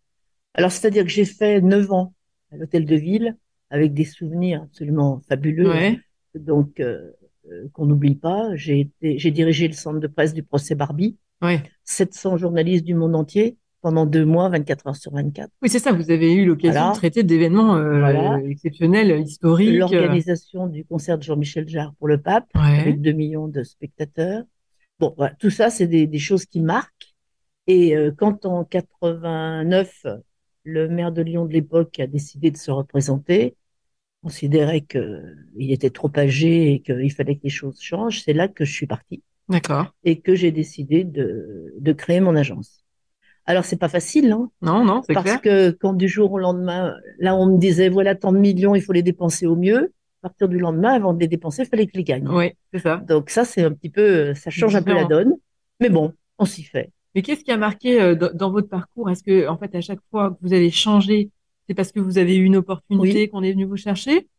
Alors, 0.55 0.71
c'est-à-dire 0.71 1.03
que 1.03 1.09
j'ai 1.09 1.25
fait 1.25 1.61
neuf 1.61 1.91
ans 1.91 2.13
à 2.51 2.57
l'hôtel 2.57 2.85
de 2.85 2.95
ville 2.95 3.35
avec 3.71 3.93
des 3.95 4.05
souvenirs 4.05 4.61
absolument 4.63 5.19
fabuleux. 5.27 5.67
Ouais. 5.69 5.99
donc 6.35 6.79
euh, 6.79 7.11
qu'on 7.73 7.87
n'oublie 7.87 8.15
pas. 8.15 8.55
J'ai 8.55 8.79
été, 8.81 9.17
j'ai 9.17 9.31
dirigé 9.31 9.67
le 9.67 9.73
centre 9.73 9.99
de 9.99 10.07
presse 10.07 10.33
du 10.33 10.43
procès 10.43 10.75
Barbie, 10.75 11.17
Ouais. 11.41 11.61
700 11.83 12.37
journalistes 12.37 12.85
du 12.85 12.93
monde 12.93 13.15
entier 13.15 13.57
pendant 13.83 14.05
deux 14.07 14.25
mois, 14.25 14.49
24 14.49 14.87
heures 14.87 14.95
sur 14.95 15.11
24. 15.13 15.49
Oui, 15.61 15.69
c'est 15.69 15.77
ça. 15.77 15.91
Vous 15.91 16.09
avez 16.09 16.33
eu 16.33 16.45
l'occasion 16.45 16.79
Voilà. 16.79 16.91
de 16.93 16.95
traiter 16.97 17.21
d'événements 17.23 17.75
euh, 17.75 17.99
Voilà. 17.99 18.39
exceptionnels, 18.49 19.19
historiques. 19.21 19.69
euh, 19.69 19.77
L'organisation 19.79 20.65
du 20.67 20.85
concert 20.85 21.17
de 21.19 21.23
Jean-Michel 21.23 21.67
Jarre 21.67 21.93
pour 21.99 22.07
le 22.07 22.19
pape, 22.19 22.47
Ouais. 22.55 22.79
avec 22.79 23.01
2 23.01 23.11
millions 23.11 23.47
de 23.47 23.61
spectateurs. 23.63 24.43
Bon, 24.99 25.13
voilà, 25.17 25.35
tout 25.35 25.49
ça, 25.51 25.69
c'est 25.69 25.85
des, 25.87 26.07
des 26.07 26.17
choses 26.19 26.45
qui 26.45 26.61
marquent. 26.61 27.13
Et 27.67 27.95
euh, 27.95 28.11
quand 28.17 28.45
en 28.45 28.63
89, 28.63 30.05
le 30.63 30.87
maire 30.87 31.11
de 31.11 31.21
Lyon 31.21 31.45
de 31.45 31.53
l'époque 31.53 31.99
a 31.99 32.07
décidé 32.07 32.51
de 32.51 32.57
se 32.57 32.71
représenter, 32.71 33.55
considérait 34.21 34.81
qu'il 34.81 35.71
était 35.71 35.89
trop 35.89 36.09
âgé 36.15 36.71
et 36.73 36.79
qu'il 36.81 37.11
fallait 37.11 37.35
que 37.35 37.43
les 37.43 37.49
choses 37.49 37.81
changent, 37.81 38.21
c'est 38.23 38.33
là 38.33 38.47
que 38.47 38.63
je 38.65 38.71
suis 38.73 38.87
partie. 38.87 39.21
D'accord. 39.49 39.93
et 40.05 40.21
que 40.21 40.35
j'ai 40.35 40.51
décidé 40.53 41.03
de, 41.03 41.73
de 41.77 41.91
créer 41.91 42.21
mon 42.21 42.33
agence. 42.33 42.82
Alors, 43.45 43.65
c'est 43.65 43.77
pas 43.77 43.89
facile, 43.89 44.31
hein, 44.31 44.49
Non, 44.61 44.85
non, 44.85 45.01
c'est 45.05 45.13
parce 45.13 45.25
clair. 45.25 45.41
que 45.41 45.71
quand 45.71 45.93
du 45.93 46.07
jour 46.07 46.31
au 46.31 46.39
lendemain, 46.39 46.95
là, 47.19 47.35
on 47.35 47.47
me 47.47 47.57
disait, 47.57 47.89
voilà 47.89 48.15
tant 48.15 48.31
de 48.31 48.37
millions, 48.37 48.73
il 48.75 48.81
faut 48.81 48.93
les 48.93 49.03
dépenser 49.03 49.45
au 49.47 49.55
mieux. 49.55 49.91
À 50.21 50.29
partir 50.29 50.47
du 50.47 50.57
lendemain, 50.57 50.93
avant 50.93 51.13
de 51.13 51.19
les 51.19 51.27
dépenser, 51.27 51.63
il 51.63 51.67
fallait 51.67 51.85
que 51.87 51.97
les 51.97 52.05
gagne. 52.05 52.25
Oui, 52.29 52.51
c'est 52.73 52.79
ça. 52.79 52.97
Donc 53.05 53.29
ça, 53.29 53.43
c'est 53.43 53.63
un 53.63 53.71
petit 53.71 53.89
peu, 53.89 54.33
ça 54.33 54.49
change 54.49 54.75
un 54.75 54.81
peu 54.81 54.93
la 54.93 55.03
donne. 55.03 55.33
Mais 55.81 55.89
bon, 55.89 56.13
on 56.39 56.45
s'y 56.45 56.63
fait. 56.63 56.91
Mais 57.13 57.21
qu'est-ce 57.21 57.43
qui 57.43 57.51
a 57.51 57.57
marqué 57.57 58.01
euh, 58.01 58.15
dans, 58.15 58.31
dans 58.33 58.49
votre 58.51 58.69
parcours? 58.69 59.09
Est-ce 59.09 59.21
que, 59.23 59.47
en 59.49 59.57
fait, 59.57 59.75
à 59.75 59.81
chaque 59.81 59.99
fois 60.09 60.31
que 60.31 60.37
vous 60.41 60.53
avez 60.53 60.71
changé, 60.71 61.29
c'est 61.67 61.73
parce 61.75 61.91
que 61.91 61.99
vous 61.99 62.17
avez 62.17 62.37
eu 62.37 62.43
une 62.45 62.55
opportunité 62.55 63.27
qu'on 63.27 63.43
est 63.43 63.51
venu 63.51 63.65
vous 63.65 63.75
chercher? 63.77 64.29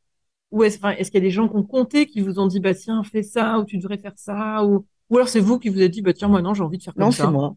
Ou 0.50 0.64
est-ce, 0.64 0.78
est-ce 0.96 1.10
qu'il 1.10 1.18
y 1.20 1.22
a 1.22 1.26
des 1.26 1.30
gens 1.30 1.48
qui 1.48 1.56
ont 1.56 1.62
compté, 1.62 2.06
qui 2.06 2.20
vous 2.22 2.38
ont 2.38 2.46
dit, 2.46 2.60
bah 2.60 2.74
tiens, 2.74 3.02
fais 3.04 3.22
ça, 3.22 3.58
ou 3.58 3.64
tu 3.64 3.76
devrais 3.76 3.98
faire 3.98 4.12
ça, 4.16 4.64
ou, 4.64 4.86
ou 5.10 5.16
alors 5.16 5.28
c'est 5.28 5.40
vous 5.40 5.58
qui 5.58 5.68
vous 5.68 5.82
êtes 5.82 5.90
dit, 5.90 6.00
bah 6.00 6.12
tiens, 6.14 6.28
moi 6.28 6.40
non, 6.42 6.54
j'ai 6.54 6.62
envie 6.62 6.78
de 6.78 6.82
faire 6.82 6.94
comme 6.94 7.04
Non, 7.04 7.11
ça. 7.11 7.25
c'est 7.26 7.30
moi. 7.30 7.54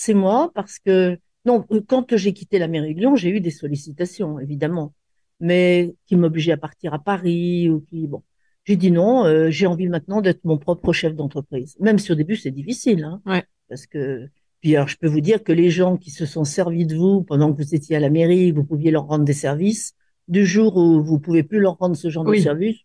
C'est 0.00 0.14
moi 0.14 0.52
parce 0.54 0.78
que, 0.78 1.18
non, 1.44 1.64
euh, 1.72 1.80
quand 1.86 2.16
j'ai 2.16 2.32
quitté 2.32 2.60
la 2.60 2.68
mairie 2.68 2.94
de 2.94 3.00
Lyon, 3.00 3.16
j'ai 3.16 3.30
eu 3.30 3.40
des 3.40 3.50
sollicitations, 3.50 4.38
évidemment, 4.38 4.94
mais 5.40 5.92
qui 6.06 6.14
m'obligeaient 6.14 6.52
à 6.52 6.56
partir 6.56 6.94
à 6.94 7.00
Paris 7.00 7.68
ou 7.68 7.80
qui, 7.80 8.06
bon, 8.06 8.22
j'ai 8.64 8.76
dit 8.76 8.92
non, 8.92 9.24
euh, 9.26 9.50
j'ai 9.50 9.66
envie 9.66 9.88
maintenant 9.88 10.20
d'être 10.20 10.44
mon 10.44 10.56
propre 10.56 10.92
chef 10.92 11.16
d'entreprise. 11.16 11.76
Même 11.80 11.98
si 11.98 12.12
au 12.12 12.14
début 12.14 12.36
c'est 12.36 12.52
difficile, 12.52 13.02
hein, 13.02 13.20
Ouais. 13.26 13.42
parce 13.68 13.86
que, 13.86 14.28
puis 14.60 14.76
alors 14.76 14.86
je 14.86 14.96
peux 14.98 15.08
vous 15.08 15.20
dire 15.20 15.42
que 15.42 15.50
les 15.52 15.70
gens 15.70 15.96
qui 15.96 16.10
se 16.12 16.26
sont 16.26 16.44
servis 16.44 16.86
de 16.86 16.94
vous 16.94 17.22
pendant 17.22 17.52
que 17.52 17.60
vous 17.60 17.74
étiez 17.74 17.96
à 17.96 18.00
la 18.00 18.10
mairie, 18.10 18.52
vous 18.52 18.62
pouviez 18.64 18.92
leur 18.92 19.06
rendre 19.08 19.24
des 19.24 19.32
services, 19.32 19.94
du 20.28 20.46
jour 20.46 20.76
où 20.76 21.02
vous 21.02 21.18
pouvez 21.18 21.42
plus 21.42 21.58
leur 21.58 21.76
rendre 21.76 21.96
ce 21.96 22.08
genre 22.08 22.24
Oui. 22.24 22.38
de 22.38 22.42
service, 22.44 22.76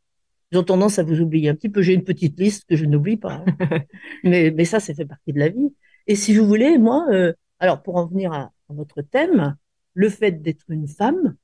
ils 0.52 0.58
ont 0.58 0.64
tendance 0.64 0.98
à 0.98 1.04
vous 1.04 1.20
oublier 1.20 1.50
un 1.50 1.56
petit 1.56 1.70
peu. 1.70 1.82
J'ai 1.84 1.94
une 1.94 2.04
petite 2.06 2.40
liste 2.40 2.64
que 2.68 2.76
je 2.76 2.86
n'oublie 2.86 3.18
pas. 3.18 3.44
hein. 3.46 3.46
mais, 4.24 4.50
mais 4.52 4.66
ça, 4.66 4.80
ça 4.80 4.94
fait 4.96 5.06
partie 5.06 5.32
de 5.34 5.40
la 5.40 5.50
vie. 5.50 5.74
Et 6.08 6.16
si 6.16 6.36
vous 6.36 6.46
voulez, 6.46 6.78
moi, 6.78 7.06
euh, 7.12 7.34
alors 7.60 7.82
pour 7.82 7.96
en 7.96 8.06
venir 8.06 8.34
à, 8.34 8.52
à 8.70 8.74
votre 8.74 9.02
thème, 9.02 9.56
le 9.94 10.10
fait 10.10 10.42
d'être 10.42 10.66
une 10.70 10.88
femme, 10.88 11.36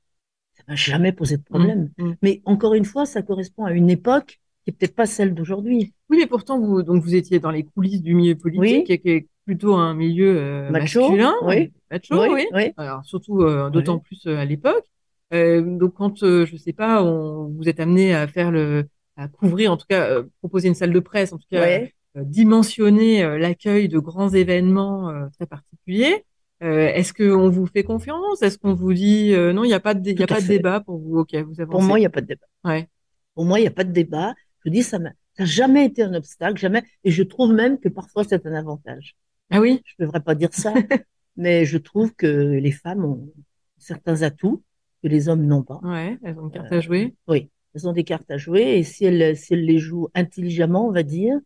ça 0.54 0.62
m'a 0.68 0.74
jamais 0.76 1.12
posé 1.12 1.36
de 1.36 1.42
problème. 1.42 1.90
Mm, 1.98 2.04
mm. 2.08 2.16
Mais 2.22 2.42
encore 2.44 2.74
une 2.74 2.84
fois, 2.84 3.06
ça 3.06 3.22
correspond 3.22 3.64
à 3.64 3.72
une 3.72 3.90
époque 3.90 4.40
qui 4.64 4.70
est 4.70 4.72
peut-être 4.72 4.94
pas 4.94 5.06
celle 5.06 5.34
d'aujourd'hui. 5.34 5.94
Oui, 6.10 6.18
mais 6.18 6.26
pourtant, 6.26 6.60
vous, 6.60 6.82
donc 6.82 7.02
vous 7.02 7.14
étiez 7.14 7.38
dans 7.38 7.50
les 7.50 7.62
coulisses 7.64 8.02
du 8.02 8.14
milieu 8.14 8.34
politique, 8.34 8.86
Oui. 8.88 8.98
qui 8.98 9.08
est- 9.10 9.26
plutôt 9.46 9.74
un 9.74 9.94
milieu 9.94 10.36
euh, 10.38 10.70
Macho, 10.70 11.00
masculin, 11.00 11.34
oui. 11.42 11.72
macho, 11.90 12.14
oui. 12.32 12.46
oui. 12.52 12.72
Alors 12.76 13.04
surtout 13.04 13.40
euh, 13.40 13.68
d'autant 13.68 13.98
plus 13.98 14.24
euh, 14.26 14.36
à 14.36 14.44
l'époque. 14.44 14.84
Euh, 15.32 15.60
donc 15.62 15.94
quand 15.94 16.22
euh, 16.22 16.46
je 16.46 16.56
sais 16.56 16.72
pas, 16.74 17.02
on, 17.02 17.46
vous 17.48 17.68
êtes 17.68 17.80
amené 17.80 18.14
à 18.14 18.28
faire 18.28 18.52
le, 18.52 18.86
à 19.16 19.26
couvrir, 19.26 19.72
en 19.72 19.76
tout 19.76 19.86
cas 19.88 20.08
euh, 20.08 20.22
proposer 20.38 20.68
une 20.68 20.76
salle 20.76 20.92
de 20.92 21.00
presse, 21.00 21.32
en 21.32 21.38
tout 21.38 21.48
cas 21.50 21.62
Ouais. 21.62 21.94
Euh, 22.20 22.24
dimensionner 22.24 23.24
euh, 23.24 23.38
l'accueil 23.38 23.88
de 23.88 23.98
grands 23.98 24.30
événements 24.30 25.10
euh, 25.10 25.26
très 25.38 25.46
particuliers. 25.46 26.24
Euh, 26.62 26.88
Est-ce 26.88 27.12
qu'on 27.14 27.48
vous 27.48 27.66
fait 27.66 27.84
confiance? 27.84 28.42
Est-ce 28.42 28.58
qu'on 28.58 28.74
vous 28.74 28.92
dit 28.92 29.32
euh, 29.32 29.52
non, 29.52 29.64
il 29.64 29.68
n'y 29.68 29.74
a 29.74 29.80
pas 29.80 29.94
de, 29.94 30.10
y 30.10 30.22
a 30.22 30.26
pas 30.26 30.40
de 30.40 30.46
débat 30.46 30.80
pour 30.80 30.98
vous? 30.98 31.18
Ok, 31.20 31.34
vous 31.34 31.60
avancez. 31.60 31.66
Pour 31.66 31.82
moi, 31.82 31.98
il 31.98 32.02
n'y 32.02 32.06
a 32.06 32.10
pas 32.10 32.20
de 32.20 32.26
débat. 32.26 32.46
Ouais. 32.64 32.88
Pour 33.34 33.44
moi, 33.44 33.58
il 33.58 33.62
n'y 33.62 33.68
a 33.68 33.72
pas 33.72 33.84
de 33.84 33.92
débat. 33.92 34.34
Je 34.64 34.70
dis, 34.70 34.82
ça 34.82 34.98
n'a 34.98 35.12
jamais 35.38 35.86
été 35.86 36.02
un 36.02 36.12
obstacle, 36.14 36.58
jamais. 36.58 36.82
Et 37.04 37.10
je 37.10 37.22
trouve 37.22 37.52
même 37.52 37.78
que 37.78 37.88
parfois 37.88 38.24
c'est 38.24 38.44
un 38.46 38.52
avantage. 38.54 39.16
Ah 39.50 39.60
oui? 39.60 39.80
Je 39.86 39.94
ne 39.98 40.06
devrais 40.06 40.20
pas 40.20 40.34
dire 40.34 40.52
ça, 40.52 40.74
mais 41.36 41.64
je 41.64 41.78
trouve 41.78 42.14
que 42.14 42.26
les 42.26 42.72
femmes 42.72 43.04
ont 43.04 43.32
certains 43.78 44.22
atouts 44.22 44.62
que 45.02 45.08
les 45.08 45.28
hommes 45.30 45.46
n'ont 45.46 45.62
pas. 45.62 45.80
Ouais, 45.82 46.18
elles 46.22 46.38
ont 46.38 46.44
une 46.48 46.50
carte 46.50 46.70
Euh, 46.72 46.76
à 46.76 46.80
jouer. 46.80 47.14
Oui, 47.26 47.48
elles 47.74 47.88
ont 47.88 47.92
des 47.94 48.04
cartes 48.04 48.30
à 48.30 48.36
jouer 48.36 48.78
et 48.78 48.82
si 48.82 49.06
elles, 49.06 49.34
si 49.36 49.54
elles 49.54 49.64
les 49.64 49.78
jouent 49.78 50.08
intelligemment, 50.14 50.86
on 50.86 50.92
va 50.92 51.02
dire, 51.02 51.38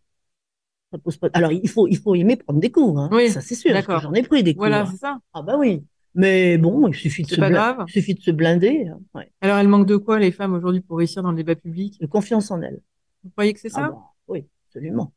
ça 0.95 0.99
pose 0.99 1.17
pas. 1.17 1.29
Alors, 1.33 1.51
il 1.51 1.69
faut, 1.69 1.89
il 1.89 1.97
faut 1.99 2.15
aimer 2.15 2.37
prendre 2.37 2.61
des 2.61 2.71
coups, 2.71 2.97
hein. 2.99 3.09
Oui, 3.13 3.29
Ça, 3.31 3.41
c'est 3.41 3.55
sûr. 3.57 3.73
d'accord. 3.73 4.01
J'en 4.01 4.13
ai 4.15 4.23
pris 4.23 4.43
des 4.45 4.53
coups. 4.55 4.61
Voilà, 4.61 4.83
hein. 4.83 4.87
c'est 4.91 4.99
ça. 4.99 5.19
Ah, 5.33 5.43
bah 5.43 5.57
oui. 5.59 5.85
Mais 6.15 6.57
bon, 6.59 6.87
il 6.87 6.95
suffit 6.95 7.23
de 7.25 7.29
se 7.29 7.35
pas 7.37 7.49
blin- 7.49 7.59
grave. 7.75 7.85
il 7.89 7.93
suffit 7.93 8.15
de 8.15 8.21
se 8.21 8.31
blinder. 8.31 8.87
hein. 8.87 9.01
Ouais. 9.15 9.29
Alors, 9.41 9.59
elles 9.59 9.67
manquent 9.67 9.89
de 9.89 9.97
quoi, 9.97 10.21
les 10.21 10.31
femmes, 10.31 10.55
aujourd'hui, 10.55 10.81
pour 10.83 10.99
réussir 10.99 11.23
dans 11.25 11.31
le 11.33 11.37
débat 11.37 11.57
public? 11.57 12.01
De 12.01 12.07
confiance 12.07 12.51
en 12.53 12.63
elles. 12.63 12.81
Vous 13.25 13.31
croyez 13.31 13.53
que 13.53 13.59
c'est 13.61 13.73
Ah 13.75 13.81
ça? 13.81 13.89
bah, 13.91 13.99
oui, 14.29 14.47
absolument. 14.69 15.13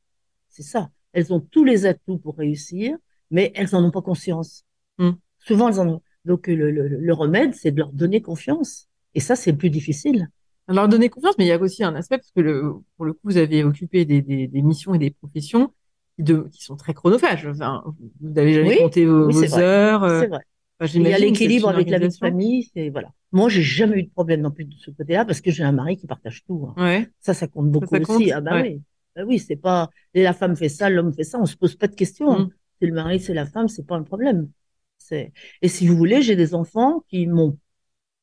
C'est 0.49 0.63
ça. 0.63 0.89
Elles 1.13 1.31
ont 1.31 1.39
tous 1.39 1.63
les 1.63 1.85
atouts 1.85 2.17
pour 2.17 2.35
réussir, 2.37 2.97
mais 3.29 3.51
elles 3.55 3.75
en 3.75 3.83
ont 3.83 3.91
pas 3.91 4.01
conscience. 4.01 4.63
Hmm. 4.97 5.11
Souvent, 5.37 5.69
elles 5.69 5.79
en 5.79 5.87
ont. 5.87 6.01
Donc, 6.25 6.47
le, 6.47 6.71
le, 6.71 6.87
le 6.87 7.13
remède, 7.13 7.53
c'est 7.53 7.69
de 7.71 7.77
leur 7.77 7.91
donner 7.91 8.21
confiance. 8.21 8.87
Et 9.13 9.19
ça, 9.19 9.35
c'est 9.35 9.51
le 9.51 9.57
plus 9.57 9.69
difficile. 9.69 10.29
Leur 10.73 10.87
donner 10.89 11.09
confiance, 11.09 11.35
mais 11.37 11.45
il 11.45 11.47
y 11.47 11.51
a 11.51 11.59
aussi 11.59 11.83
un 11.83 11.95
aspect, 11.95 12.17
parce 12.17 12.31
que 12.31 12.41
le, 12.41 12.73
pour 12.95 13.05
le 13.05 13.13
coup, 13.13 13.19
vous 13.25 13.37
avez 13.37 13.63
occupé 13.63 14.05
des, 14.05 14.21
des, 14.21 14.47
des 14.47 14.61
missions 14.61 14.93
et 14.93 14.99
des 14.99 15.11
professions 15.11 15.71
qui, 16.17 16.23
de, 16.23 16.47
qui 16.51 16.63
sont 16.63 16.75
très 16.75 16.93
chronophages. 16.93 17.47
Enfin, 17.47 17.83
vous 18.21 18.29
n'avez 18.29 18.53
jamais 18.53 18.69
Oui, 18.69 18.77
compté 18.79 19.05
vos, 19.05 19.27
oui, 19.27 19.33
c'est 19.33 19.47
vos 19.47 19.53
vrai. 19.53 19.61
heures. 19.63 20.03
euh, 20.03 20.21
C'est 20.21 20.27
vrai. 20.27 20.41
enfin, 20.79 20.91
Il 20.99 21.07
y 21.07 21.13
a 21.13 21.17
l'équilibre 21.19 21.69
avec 21.69 21.89
la 21.89 21.99
vie 21.99 22.07
de 22.09 22.13
famille, 22.13 22.69
c'est 22.73 22.89
voilà. 22.89 23.11
Moi, 23.31 23.49
j'ai 23.49 23.61
jamais 23.61 23.99
eu 23.99 24.03
de 24.03 24.09
problème 24.09 24.41
non 24.41 24.51
plus 24.51 24.65
de 24.65 24.73
ce 24.77 24.91
côté-là 24.91 25.25
parce 25.25 25.41
que 25.41 25.51
j'ai 25.51 25.63
un 25.63 25.71
mari 25.71 25.97
qui 25.97 26.07
partage 26.07 26.43
tout. 26.45 26.69
hein. 26.77 26.81
Ouais. 26.81 27.09
Ça, 27.19 27.33
ça 27.33 27.47
compte 27.47 27.69
beaucoup 27.71 27.95
ça 27.95 27.99
compte 27.99 28.17
aussi. 28.21 28.31
Ah 28.31 28.41
bah 28.41 28.55
Ouais. 28.55 28.61
oui. 28.63 28.81
Bah 29.15 29.23
oui, 29.25 29.39
c'est 29.39 29.55
pas 29.55 29.89
et 30.13 30.23
la 30.23 30.33
femme 30.33 30.55
fait 30.55 30.69
ça, 30.69 30.89
l'homme 30.89 31.13
fait 31.13 31.23
ça, 31.23 31.39
on 31.39 31.45
se 31.45 31.55
pose 31.57 31.75
pas 31.75 31.87
de 31.87 31.95
questions. 31.95 32.39
Mm. 32.39 32.49
C'est 32.79 32.87
le 32.87 32.93
mari, 32.93 33.19
c'est 33.19 33.33
la 33.33 33.45
femme, 33.45 33.67
c'est 33.67 33.85
pas 33.85 33.95
un 33.95 34.03
problème. 34.03 34.49
Et 35.61 35.67
si 35.67 35.87
vous 35.87 35.95
voulez, 35.95 36.21
j'ai 36.21 36.35
des 36.35 36.53
enfants 36.53 37.03
qui 37.09 37.27
m'ont 37.27 37.57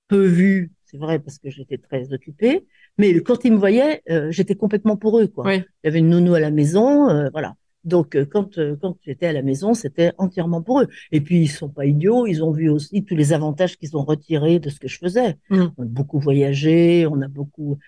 peu 0.08 0.26
vu, 0.26 0.72
c'est 0.94 1.00
vrai 1.00 1.18
parce 1.18 1.38
que 1.40 1.50
j'étais 1.50 1.76
très 1.78 2.12
occupée, 2.12 2.66
mais 2.98 3.20
quand 3.20 3.44
ils 3.44 3.52
me 3.52 3.56
voyaient, 3.58 4.00
euh, 4.10 4.30
j'étais 4.30 4.54
complètement 4.54 4.96
pour 4.96 5.18
eux 5.18 5.26
quoi. 5.26 5.42
Il 5.82 5.86
y 5.86 5.88
avait 5.88 5.98
une 5.98 6.08
nounou 6.08 6.34
à 6.34 6.40
la 6.40 6.52
maison, 6.52 7.08
euh, 7.10 7.28
voilà. 7.32 7.56
Donc 7.82 8.14
euh, 8.14 8.24
quand 8.24 8.50
quand 8.80 8.96
j'étais 9.04 9.26
à 9.26 9.32
la 9.32 9.42
maison, 9.42 9.74
c'était 9.74 10.12
entièrement 10.18 10.62
pour 10.62 10.80
eux. 10.82 10.88
Et 11.10 11.20
puis 11.20 11.40
ils 11.42 11.48
sont 11.48 11.68
pas 11.68 11.84
idiots, 11.84 12.26
ils 12.28 12.44
ont 12.44 12.52
vu 12.52 12.68
aussi 12.70 13.04
tous 13.04 13.16
les 13.16 13.32
avantages 13.32 13.76
qu'ils 13.76 13.96
ont 13.96 14.04
retirés 14.04 14.60
de 14.60 14.70
ce 14.70 14.78
que 14.78 14.86
je 14.88 14.98
faisais. 14.98 15.34
Mm. 15.50 15.64
On 15.76 15.82
a 15.82 15.86
beaucoup 15.86 16.20
voyagé, 16.20 17.06
on 17.10 17.20
a 17.20 17.28
beaucoup, 17.28 17.78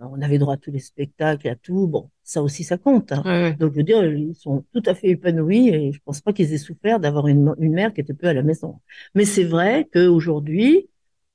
on 0.00 0.22
avait 0.22 0.38
droit 0.38 0.54
à 0.54 0.56
tous 0.56 0.70
les 0.70 0.78
spectacles, 0.78 1.48
à 1.48 1.56
tout. 1.56 1.86
Bon, 1.88 2.10
ça 2.22 2.42
aussi 2.42 2.64
ça 2.64 2.78
compte. 2.78 3.10
hein. 3.12 3.22
Ouais, 3.24 3.42
ouais. 3.42 3.54
Donc 3.54 3.72
je 3.72 3.76
veux 3.78 3.82
dire, 3.82 4.04
ils 4.04 4.34
sont 4.36 4.64
tout 4.72 4.82
à 4.86 4.94
fait 4.94 5.08
épanouis 5.08 5.68
et 5.68 5.92
je 5.92 5.98
pense 6.04 6.20
pas 6.20 6.32
qu'ils 6.32 6.52
aient 6.54 6.58
souffert 6.58 7.00
d'avoir 7.00 7.26
une, 7.28 7.54
une 7.58 7.72
mère 7.72 7.92
qui 7.92 8.00
était 8.00 8.14
peu 8.14 8.28
à 8.28 8.34
la 8.34 8.42
maison. 8.42 8.80
Mais 9.14 9.24
c'est 9.24 9.44
vrai 9.44 9.88
qu'aujourd'hui, 9.92 10.88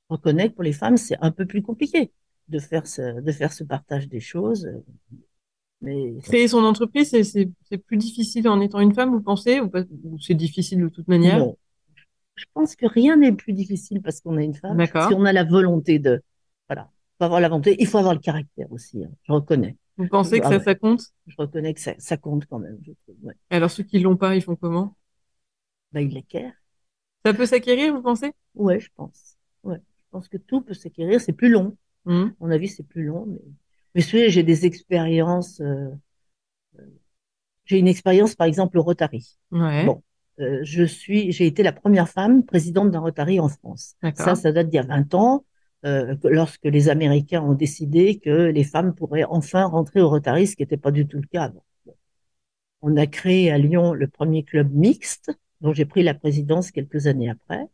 reconnaît 0.08 0.50
que 0.50 0.54
pour 0.54 0.64
les 0.64 0.72
femmes, 0.72 0.96
c'est 0.96 1.16
un 1.20 1.30
peu 1.30 1.46
plus 1.46 1.62
compliqué 1.62 2.10
de 2.48 2.58
faire 2.58 2.86
ce, 2.86 3.20
de 3.20 3.32
faire 3.32 3.52
ce 3.52 3.64
partage 3.64 4.08
des 4.08 4.20
choses. 4.20 4.68
Mais 5.80 6.14
Créer 6.22 6.48
son 6.48 6.64
entreprise, 6.64 7.10
c'est, 7.10 7.78
plus 7.78 7.96
difficile 7.96 8.48
en 8.48 8.60
étant 8.60 8.80
une 8.80 8.94
femme, 8.94 9.10
vous 9.10 9.20
pensez, 9.20 9.60
ou, 9.60 9.68
pas, 9.68 9.82
ou 10.04 10.18
c'est 10.18 10.34
difficile 10.34 10.80
de 10.80 10.88
toute 10.88 11.08
manière? 11.08 11.38
non. 11.38 11.56
Je 12.34 12.44
pense 12.54 12.76
que 12.76 12.86
rien 12.86 13.16
n'est 13.16 13.32
plus 13.32 13.52
difficile 13.52 14.00
parce 14.00 14.20
qu'on 14.20 14.38
est 14.38 14.44
une 14.44 14.54
femme. 14.54 14.76
D'accord. 14.76 15.08
Si 15.08 15.14
on 15.14 15.24
a 15.24 15.32
la 15.32 15.42
volonté 15.42 15.98
de, 15.98 16.22
voilà, 16.68 16.88
faut 17.18 17.24
avoir 17.24 17.40
la 17.40 17.48
volonté. 17.48 17.74
Il 17.80 17.86
faut 17.88 17.98
avoir 17.98 18.14
le 18.14 18.20
caractère 18.20 18.70
aussi. 18.70 19.02
hein. 19.02 19.10
Je 19.24 19.32
reconnais. 19.32 19.76
Vous 19.96 20.06
pensez 20.06 20.38
que 20.38 20.46
Ah 20.46 20.50
ça, 20.50 20.58
ouais. 20.58 20.62
ça 20.62 20.74
compte? 20.76 21.02
Je 21.26 21.34
reconnais 21.36 21.74
que 21.74 21.80
ça, 21.80 21.94
ça 21.98 22.16
compte 22.16 22.46
quand 22.46 22.60
même. 22.60 22.78
Je 22.86 22.92
trouve. 22.92 23.16
Ouais. 23.22 23.34
Alors, 23.50 23.72
ceux 23.72 23.82
qui 23.82 23.98
l'ont 23.98 24.16
pas, 24.16 24.36
ils 24.36 24.42
font 24.42 24.54
comment? 24.54 24.96
Bah, 25.92 26.00
il 26.00 26.14
l'acquiert. 26.14 26.52
Ça 27.26 27.34
peut 27.34 27.46
s'acquérir, 27.46 27.92
vous 27.92 28.02
pensez? 28.02 28.32
Ouais, 28.54 28.78
je 28.78 28.88
pense. 28.94 29.37
Je 30.08 30.12
pense 30.12 30.28
que 30.28 30.38
tout 30.38 30.62
peut 30.62 30.74
s'acquérir. 30.74 31.20
C'est 31.20 31.34
plus 31.34 31.50
long. 31.50 31.76
Mhm. 32.06 32.34
À 32.40 32.44
mon 32.44 32.50
avis, 32.50 32.68
c'est 32.68 32.82
plus 32.82 33.04
long. 33.04 33.26
Mais, 33.26 33.40
mais 33.94 34.00
savez, 34.00 34.30
j'ai 34.30 34.42
des 34.42 34.64
expériences. 34.64 35.60
euh, 35.60 35.88
euh, 36.78 36.82
J'ai 37.66 37.78
une 37.78 37.88
expérience, 37.88 38.34
par 38.34 38.46
exemple, 38.46 38.78
au 38.78 38.82
Rotary. 38.82 39.36
Ouais. 39.50 39.84
Bon. 39.84 40.02
Euh, 40.40 40.60
je 40.62 40.84
suis, 40.84 41.32
j'ai 41.32 41.46
été 41.46 41.62
la 41.62 41.72
première 41.72 42.08
femme 42.08 42.44
présidente 42.44 42.90
d'un 42.90 43.00
Rotary 43.00 43.40
en 43.40 43.48
France. 43.48 43.96
Ça, 44.24 44.34
ça 44.36 44.52
date 44.52 44.68
d'il 44.70 44.76
y 44.76 44.78
a 44.78 44.82
20 44.82 45.12
ans, 45.14 45.44
euh, 45.84 46.16
que- 46.16 46.28
lorsque 46.28 46.64
les 46.64 46.88
Américains 46.88 47.42
ont 47.42 47.54
décidé 47.54 48.18
que 48.18 48.30
les 48.46 48.64
femmes 48.64 48.94
pourraient 48.94 49.24
enfin 49.24 49.64
rentrer 49.66 50.00
au 50.00 50.08
Rotary, 50.08 50.46
ce 50.46 50.56
qui 50.56 50.62
n'était 50.62 50.76
pas 50.76 50.92
du 50.92 51.06
tout 51.06 51.18
le 51.18 51.26
cas 51.26 51.44
avant. 51.44 51.64
Bon. 51.84 51.94
On 52.82 52.96
a 52.96 53.06
créé 53.06 53.50
à 53.50 53.58
Lyon 53.58 53.92
le 53.92 54.08
premier 54.08 54.44
club 54.44 54.72
mixte, 54.72 55.32
dont 55.60 55.72
j'ai 55.74 55.84
pris 55.84 56.02
la 56.04 56.14
présidence 56.14 56.70
quelques 56.70 57.06
années 57.08 57.28
après. 57.28 57.66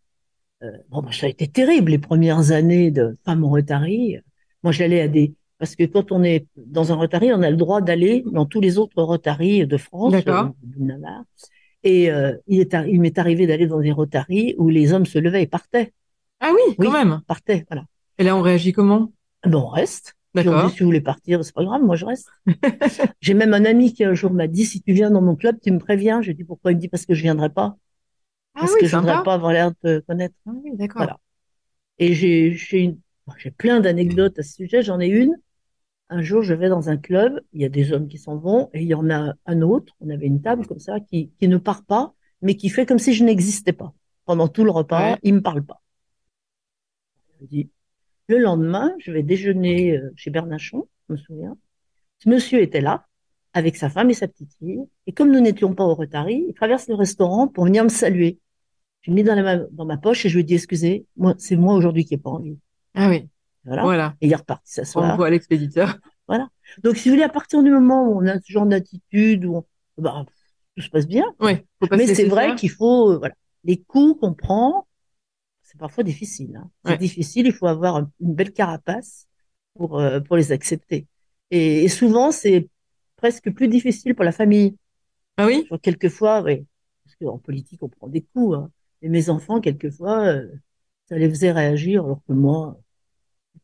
Euh, 0.64 0.70
bon, 0.88 1.02
bah, 1.02 1.12
ça 1.12 1.26
a 1.26 1.28
été 1.28 1.46
terrible 1.48 1.90
les 1.92 1.98
premières 1.98 2.50
années 2.52 2.90
de 2.90 3.16
femmes 3.24 3.44
au 3.44 3.48
Rotary. 3.48 4.18
Moi, 4.62 4.72
j'allais 4.72 5.00
à 5.00 5.08
des 5.08 5.34
parce 5.58 5.76
que 5.76 5.84
quand 5.84 6.10
on 6.12 6.22
est 6.24 6.46
dans 6.56 6.92
un 6.92 6.96
Rotary, 6.96 7.32
on 7.32 7.42
a 7.42 7.50
le 7.50 7.56
droit 7.56 7.80
d'aller 7.80 8.24
dans 8.32 8.44
tous 8.44 8.60
les 8.60 8.76
autres 8.76 9.02
Rotaries 9.02 9.66
de 9.66 9.76
France, 9.76 10.12
D'accord. 10.12 10.46
euh, 10.46 10.48
de 10.62 10.84
Navarre. 10.84 11.24
Et 11.84 12.10
euh, 12.10 12.36
il 12.48 12.60
est 12.60 12.72
arri- 12.74 12.90
il 12.92 13.00
m'est 13.00 13.18
arrivé 13.18 13.46
d'aller 13.46 13.66
dans 13.66 13.80
des 13.80 13.92
Rotaries 13.92 14.54
où 14.58 14.68
les 14.68 14.92
hommes 14.92 15.06
se 15.06 15.18
levaient 15.18 15.42
et 15.42 15.46
partaient, 15.46 15.92
Ah 16.40 16.50
oui, 16.52 16.74
quand 16.78 16.90
même. 16.90 17.20
partaient, 17.26 17.64
voilà. 17.70 17.84
Et 18.18 18.24
là, 18.24 18.36
on 18.36 18.42
réagit 18.42 18.72
comment? 18.72 19.12
Ben, 19.44 19.54
on 19.54 19.68
reste. 19.68 20.14
D'accord. 20.34 20.70
si 20.70 20.80
vous 20.80 20.86
voulez 20.86 21.00
partir, 21.00 21.44
c'est 21.44 21.54
pas 21.54 21.64
grave, 21.64 21.82
moi 21.82 21.94
je 21.94 22.04
reste. 22.04 22.28
J'ai 23.20 23.34
même 23.34 23.54
un 23.54 23.64
ami 23.64 23.92
qui 23.94 24.02
un 24.02 24.14
jour 24.14 24.32
m'a 24.32 24.48
dit, 24.48 24.64
si 24.64 24.82
tu 24.82 24.92
viens 24.92 25.10
dans 25.10 25.22
mon 25.22 25.36
club, 25.36 25.56
tu 25.62 25.70
me 25.70 25.78
préviens. 25.78 26.20
J'ai 26.22 26.34
dit, 26.34 26.42
pourquoi? 26.44 26.72
Il 26.72 26.76
me 26.76 26.80
dit, 26.80 26.88
parce 26.88 27.06
que 27.06 27.14
je 27.14 27.22
viendrai 27.22 27.50
pas. 27.50 27.76
Ah 28.54 28.60
Parce 28.60 28.72
oui, 28.72 28.80
que 28.80 28.86
je 28.86 28.96
voudrais 28.96 29.22
pas 29.24 29.34
avoir 29.34 29.52
l'air 29.52 29.72
de 29.82 30.00
connaître. 30.06 30.34
Ah 30.46 30.50
oui, 30.62 30.70
d'accord. 30.74 31.02
Voilà. 31.02 31.18
Et 31.98 32.14
j'ai, 32.14 32.52
j'ai 32.54 32.80
une- 32.80 33.00
j'ai 33.38 33.50
plein 33.50 33.80
d'anecdotes 33.80 34.38
à 34.38 34.42
ce 34.42 34.54
sujet. 34.54 34.82
J'en 34.82 35.00
ai 35.00 35.08
une. 35.08 35.36
Un 36.10 36.22
jour, 36.22 36.42
je 36.42 36.54
vais 36.54 36.68
dans 36.68 36.90
un 36.90 36.96
club, 36.98 37.40
il 37.52 37.62
y 37.62 37.64
a 37.66 37.68
des 37.70 37.92
hommes 37.92 38.08
qui 38.08 38.18
s'en 38.18 38.36
vont, 38.38 38.70
et 38.74 38.82
il 38.82 38.88
y 38.88 38.94
en 38.94 39.10
a 39.10 39.34
un 39.46 39.62
autre, 39.62 39.94
on 40.00 40.10
avait 40.10 40.26
une 40.26 40.42
table 40.42 40.66
comme 40.66 40.78
ça, 40.80 41.00
qui, 41.00 41.30
qui 41.38 41.48
ne 41.48 41.56
part 41.58 41.84
pas, 41.84 42.14
mais 42.42 42.56
qui 42.56 42.68
fait 42.70 42.86
comme 42.86 42.98
si 43.00 43.14
je 43.14 43.24
n'existais 43.24 43.72
pas. 43.74 43.94
Pendant 44.26 44.48
tout 44.48 44.64
le 44.64 44.70
repas, 44.72 45.12
Ouais. 45.12 45.18
il 45.22 45.34
me 45.34 45.42
parle 45.42 45.64
pas. 45.64 45.82
Je 47.40 47.46
dis, 47.46 47.70
le 48.28 48.38
lendemain, 48.38 48.94
je 48.98 49.12
vais 49.12 49.22
déjeuner 49.24 49.96
euh, 49.98 50.12
chez 50.16 50.30
Bernachon, 50.30 50.88
je 51.08 51.14
me 51.14 51.18
souviens. 51.18 51.58
Ce 52.20 52.28
monsieur 52.30 52.62
était 52.62 52.80
là, 52.82 53.06
avec 53.54 53.76
sa 53.76 53.90
femme 53.90 54.10
et 54.10 54.14
sa 54.14 54.28
petite 54.28 54.54
fille, 54.58 54.80
et 55.06 55.12
comme 55.12 55.32
nous 55.32 55.40
n'étions 55.40 55.74
pas 55.74 55.84
au 55.84 55.94
Rotary, 55.94 56.46
il 56.48 56.54
traverse 56.54 56.88
le 56.88 56.96
restaurant 56.96 57.48
pour 57.48 57.66
venir 57.66 57.84
me 57.84 57.88
saluer. 57.90 58.40
Je 59.04 59.10
l'ai 59.10 59.16
mis 59.16 59.22
dans, 59.22 59.34
la 59.34 59.42
ma- 59.42 59.64
dans 59.70 59.84
ma 59.84 59.98
poche 59.98 60.24
et 60.24 60.28
je 60.30 60.34
lui 60.36 60.40
ai 60.40 60.44
dit, 60.44 60.54
excusez, 60.54 61.04
moi, 61.18 61.34
c'est 61.36 61.56
moi 61.56 61.74
aujourd'hui 61.74 62.06
qui 62.06 62.14
n'ai 62.14 62.18
pas 62.18 62.30
envie. 62.30 62.56
Ah 62.94 63.10
oui, 63.10 63.28
Voilà. 63.64 63.82
voilà. 63.82 64.16
Et 64.22 64.26
il 64.26 64.32
est 64.32 64.36
reparti 64.36 64.62
On 64.64 64.72
s'asseoir. 64.76 65.16
voit 65.16 65.28
l'expéditeur. 65.28 65.98
Donc, 66.82 66.96
si 66.96 67.08
vous 67.08 67.14
voulez, 67.14 67.22
à 67.24 67.28
partir 67.28 67.62
du 67.62 67.70
moment 67.70 68.08
où 68.08 68.18
on 68.22 68.26
a 68.26 68.40
ce 68.40 68.50
genre 68.50 68.64
d'attitude, 68.64 69.44
où 69.44 69.56
on- 69.56 69.64
bah, 70.02 70.24
tout 70.74 70.82
se 70.82 70.88
passe 70.88 71.06
bien. 71.06 71.26
Oui, 71.38 71.56
faut 71.80 71.86
pas 71.86 71.98
se 71.98 72.02
Mais 72.06 72.14
c'est 72.14 72.24
vrai 72.24 72.54
qu'il 72.54 72.70
faut, 72.70 73.12
euh, 73.12 73.18
voilà, 73.18 73.34
les 73.64 73.76
coups 73.82 74.18
qu'on 74.20 74.32
prend, 74.32 74.86
c'est 75.62 75.76
parfois 75.78 76.02
difficile. 76.02 76.56
hein. 76.56 76.70
C'est 76.86 76.92
Ouais. 76.92 76.98
difficile, 76.98 77.46
il 77.46 77.52
faut 77.52 77.66
avoir 77.66 77.96
un- 77.96 78.10
une 78.20 78.34
belle 78.34 78.52
carapace 78.52 79.26
pour, 79.74 80.00
euh, 80.00 80.20
pour 80.20 80.36
les 80.36 80.50
accepter. 80.50 81.06
Et, 81.50 81.84
et 81.84 81.88
souvent, 81.88 82.32
c'est 82.32 82.70
presque 83.16 83.52
plus 83.52 83.68
difficile 83.68 84.14
pour 84.14 84.24
la 84.24 84.32
famille. 84.32 84.76
Ah 85.36 85.44
oui? 85.46 85.68
Quelquefois, 85.82 86.40
oui, 86.42 86.64
parce 87.04 87.16
qu'en 87.16 87.36
politique, 87.38 87.82
on 87.82 87.88
prend 87.90 88.08
des 88.08 88.22
coups. 88.22 88.56
hein. 88.56 88.70
Et 89.04 89.10
mes 89.10 89.30
enfants, 89.30 89.60
quelquefois, 89.62 90.24
euh, 90.26 90.48
ça 91.08 91.18
les 91.18 91.30
faisait 91.30 91.52
réagir, 91.52 92.04
alors 92.04 92.22
que 92.28 92.34
moi, 92.34 92.80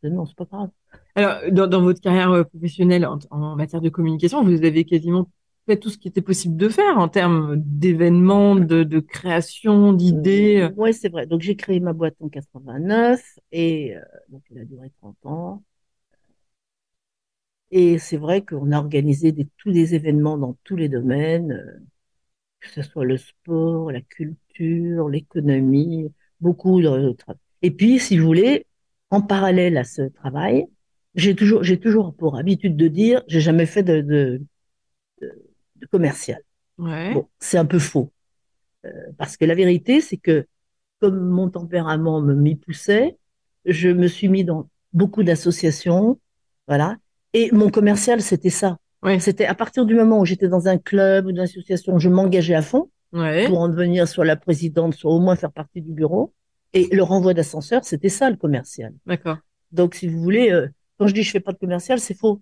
non, 0.03 0.27
c'est 0.27 0.37
pas 0.37 0.45
grave. 0.47 0.71
Alors, 1.15 1.39
dans, 1.53 1.67
dans 1.67 1.83
votre 1.83 2.01
carrière 2.01 2.31
euh, 2.31 2.45
professionnelle 2.45 3.07
en, 3.07 3.19
en 3.31 3.57
matière 3.57 3.81
de 3.83 3.89
communication, 3.89 4.45
vous 4.45 4.65
avez 4.65 4.85
quasiment 4.85 5.29
fait 5.67 5.77
tout 5.77 5.91
ce 5.91 5.99
qui 5.99 6.09
était 6.09 6.23
possible 6.23 6.57
de 6.57 6.69
faire 6.69 6.99
en 6.99 7.09
termes 7.09 7.57
d'événements, 7.59 8.57
de, 8.57 8.83
de 8.83 9.01
création, 9.01 9.93
d'idées. 9.93 10.71
Oui, 10.77 10.95
c'est 10.95 11.09
vrai. 11.11 11.27
Donc, 11.27 11.43
j'ai 11.43 11.57
créé 11.57 11.81
ma 11.81 11.93
boîte 11.93 12.17
en 12.21 12.29
89 12.29 13.23
et 13.53 13.97
euh, 13.97 14.01
donc 14.31 14.43
elle 14.51 14.59
a 14.61 14.65
duré 14.65 14.91
30 15.01 15.17
ans. 15.25 15.63
Et 17.71 17.99
c'est 17.99 18.17
vrai 18.17 18.45
qu'on 18.45 18.73
a 18.73 18.79
organisé 18.79 19.33
des, 19.33 19.47
tous 19.59 19.73
des 19.73 19.95
événements 19.95 20.37
dans 20.39 20.57
tous 20.65 20.77
les 20.77 20.89
domaines, 20.89 21.53
euh, 21.53 21.79
que 22.61 22.69
ce 22.71 22.83
soit 22.83 23.05
le 23.05 23.17
sport, 23.17 23.91
la 23.93 24.01
culture, 24.03 25.09
l'économie, 25.09 26.13
beaucoup 26.41 26.81
tra- 26.81 27.37
Et 27.63 27.71
puis, 27.71 27.99
si 27.99 28.19
vous 28.19 28.27
voulez, 28.27 28.67
en 29.11 29.23
parallèle 29.23 29.77
à 29.77 29.85
ce 29.85 30.03
travail, 30.03 30.67
j'ai 31.15 31.35
toujours, 31.35 31.63
j'ai 31.65 31.79
toujours 31.81 32.15
pour 32.15 32.37
habitude 32.39 32.77
de 32.77 32.89
dire, 32.89 33.23
j'ai 33.29 33.41
jamais 33.41 33.67
fait 33.67 33.83
de, 33.83 34.01
de, 34.01 34.43
de, 35.23 35.33
de 35.77 35.87
commercial. 35.87 36.43
Ouais. 36.79 37.15
Bon, 37.15 37.29
c'est 37.41 37.59
un 37.59 37.67
peu 37.67 37.79
faux. 37.79 38.13
Euh, 38.87 38.91
parce 39.19 39.37
que 39.37 39.45
la 39.45 39.55
vérité, 39.55 40.01
c'est 40.01 40.17
que 40.17 40.47
comme 41.01 41.21
mon 41.29 41.51
tempérament 41.51 42.21
me 42.23 42.35
m'y 42.35 42.57
poussait, 42.57 43.19
je 43.65 43.89
me 43.91 44.09
suis 44.09 44.29
mis 44.29 44.45
dans 44.45 44.71
beaucoup 44.93 45.23
d'associations, 45.25 46.21
voilà. 46.69 46.97
Et 47.35 47.51
mon 47.53 47.71
commercial, 47.71 48.23
c'était 48.23 48.51
ça. 48.51 48.79
C'était 49.19 49.47
à 49.47 49.55
partir 49.55 49.87
du 49.87 49.95
moment 49.95 50.21
où 50.21 50.25
j'étais 50.27 50.49
dans 50.49 50.69
un 50.69 50.79
club 50.79 51.27
ou 51.27 51.31
une 51.31 51.39
association, 51.39 51.99
je 51.99 52.09
m'engageais 52.09 52.55
à 52.55 52.63
fond 52.63 52.91
Ouais. 53.13 53.47
pour 53.49 53.59
en 53.59 53.69
devenir 53.69 54.07
soit 54.07 54.25
la 54.25 54.37
présidente, 54.37 54.95
soit 54.95 55.11
au 55.13 55.19
moins 55.19 55.35
faire 55.37 55.51
partie 55.53 55.81
du 55.81 55.93
bureau. 55.93 56.33
Et 56.75 56.89
le 56.93 57.03
renvoi 57.03 57.35
d'ascenseur, 57.35 57.85
c'était 57.85 58.09
ça 58.09 58.31
le 58.31 58.37
commercial. 58.37 58.93
D'accord. 59.07 59.39
Donc, 59.73 59.95
si 59.97 60.07
vous 60.07 60.21
voulez, 60.21 60.53
euh, 60.53 60.69
quand 60.99 61.07
je 61.09 61.15
dis 61.15 61.23
je 61.25 61.31
fais 61.33 61.41
pas 61.41 61.53
de 61.53 61.59
commercial, 61.59 61.99
c'est 61.99 62.15
faux. 62.15 62.41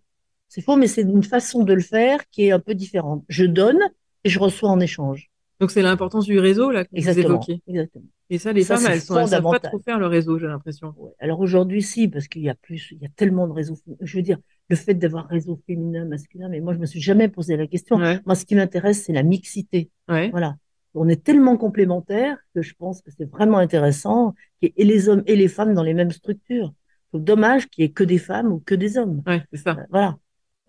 C'est 0.49 0.61
faux, 0.61 0.77
mais 0.77 0.87
c'est 0.87 1.03
une 1.03 1.23
façon 1.23 1.62
de 1.62 1.73
le 1.73 1.81
faire 1.81 2.29
qui 2.31 2.47
est 2.47 2.53
un 2.53 2.59
peu 2.61 2.75
différente. 2.75 3.25
Je 3.29 3.45
donne, 3.45 3.79
et 4.25 4.29
je 4.29 4.38
reçois 4.38 4.69
en 4.69 4.81
échange. 4.81 5.31
Donc 5.61 5.71
c'est 5.71 5.83
l'importance 5.83 6.25
du 6.27 6.38
réseau 6.38 6.71
là 6.71 6.85
que 6.85 6.91
vous 6.91 6.97
Exactement. 6.99 7.29
évoquez. 7.35 7.61
Exactement. 7.67 8.05
Et 8.31 8.38
ça, 8.38 8.53
les 8.53 8.62
Ça, 8.62 8.77
femmes, 8.77 8.93
elles 8.93 9.00
sont, 9.00 9.19
elles 9.19 9.29
savent 9.29 9.43
pas 9.43 9.59
trop 9.59 9.79
faire 9.81 9.99
le 9.99 10.07
réseau, 10.07 10.38
j'ai 10.38 10.47
l'impression. 10.47 10.95
Ouais. 10.97 11.11
Alors 11.19 11.41
aujourd'hui, 11.41 11.83
si, 11.83 12.09
parce 12.09 12.29
qu'il 12.29 12.43
y 12.43 12.49
a 12.49 12.55
plus, 12.55 12.91
il 12.93 12.99
y 12.99 13.07
a 13.07 13.09
tellement 13.17 13.49
de 13.49 13.53
réseaux. 13.53 13.77
Je 14.00 14.17
veux 14.17 14.23
dire, 14.23 14.38
le 14.69 14.77
fait 14.77 14.95
d'avoir 14.95 15.27
réseau 15.29 15.61
féminin, 15.67 16.05
masculin, 16.05 16.49
mais 16.49 16.61
moi, 16.61 16.75
je 16.75 16.79
me 16.79 16.87
suis 16.87 17.00
jamais 17.00 17.29
posé 17.29 17.57
la 17.57 17.67
question. 17.67 17.97
Ouais, 17.97 18.21
Moi, 18.27 18.35
ce 18.35 18.45
qui 18.45 18.55
m'intéresse, 18.55 19.03
c'est 19.05 19.12
la 19.15 19.23
mixité. 19.23 19.91
ouais, 20.09 20.31
Voilà. 20.31 20.57
On 20.95 21.09
est 21.09 21.23
tellement 21.23 21.57
complémentaires 21.57 22.37
que 22.55 22.62
je 22.62 22.75
pense 22.75 23.03
que 23.03 23.11
c'est 23.11 23.29
vraiment 23.31 23.59
intéressant 23.59 24.35
qu'il 24.61 24.73
y 24.77 24.83
ait 24.83 24.85
les 24.85 25.09
hommes 25.09 25.23
et 25.27 25.37
les 25.37 25.49
femmes 25.49 25.75
dans 25.75 25.83
les 25.83 25.95
mêmes 25.95 26.11
structures. 26.11 26.73
C'est 27.12 27.23
dommage 27.23 27.69
qu'il 27.69 27.83
y 27.83 27.87
ait 27.87 27.91
que 27.91 28.05
des 28.05 28.19
femmes 28.19 28.53
ou 28.53 28.61
que 28.65 28.75
des 28.75 28.97
hommes. 28.99 29.23
ouais, 29.27 29.43
c'est 29.53 29.59
ça. 29.61 29.71
Euh, 29.79 29.83
Voilà. 29.91 30.17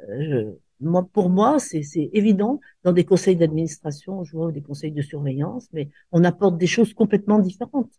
Euh, 0.01 0.21
je- 0.21 0.57
moi, 0.81 1.07
pour 1.11 1.29
moi, 1.29 1.59
c'est 1.59 1.83
évident. 2.13 2.59
Dans 2.83 2.93
des 2.93 3.03
conseils 3.03 3.35
d'administration, 3.35 4.23
je 4.23 4.31
vois 4.35 4.51
des 4.51 4.61
conseils 4.61 4.91
de 4.91 5.01
surveillance, 5.01 5.67
mais 5.73 5.89
on 6.11 6.23
apporte 6.23 6.57
des 6.57 6.67
choses 6.67 6.93
complètement 6.93 7.39
différentes. 7.39 7.91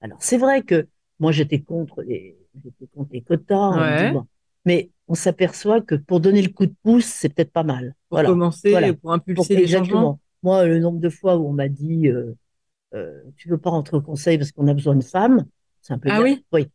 Alors, 0.00 0.18
c'est 0.20 0.38
vrai 0.38 0.62
que 0.62 0.88
moi, 1.18 1.32
j'étais 1.32 1.60
contre 1.60 2.02
les, 2.02 2.36
j'étais 2.62 2.86
contre 2.94 3.10
les 3.12 3.22
quotas. 3.22 4.06
dit, 4.06 4.12
bon. 4.12 4.26
Mais 4.64 4.90
on 5.08 5.14
s'aperçoit 5.14 5.80
que 5.80 5.96
pour 5.96 6.20
donner 6.20 6.42
le 6.42 6.48
coup 6.50 6.66
de 6.66 6.74
pouce, 6.82 7.04
c'est 7.06 7.28
peut-être 7.28 7.52
pas 7.52 7.64
mal. 7.64 7.94
Pour 8.08 8.16
Voilà. 8.16 8.28
commencer, 8.28 8.70
Voilà. 8.70 8.92
pour 8.92 9.00
Pour- 9.02 9.12
impulser 9.12 9.56
les 9.56 9.66
changements. 9.66 9.80
exactement. 9.82 10.20
Moi, 10.44 10.66
le 10.66 10.78
nombre 10.78 11.00
de 11.00 11.08
fois 11.08 11.36
où 11.36 11.48
on 11.48 11.52
m'a 11.52 11.68
dit, 11.68 12.08
euh, 12.08 12.34
euh, 12.94 13.20
tu 13.36 13.48
veux 13.48 13.58
pas 13.58 13.70
rentrer 13.70 13.96
au 13.96 14.00
conseil 14.00 14.38
parce 14.38 14.52
qu'on 14.52 14.68
a 14.68 14.74
besoin 14.74 14.94
de 14.96 15.02
femmes, 15.04 15.46
c'est 15.80 15.92
un 15.94 15.98
peu 15.98 16.08
Ah 16.12 16.20
oui? 16.22 16.44
Oui. 16.52 16.68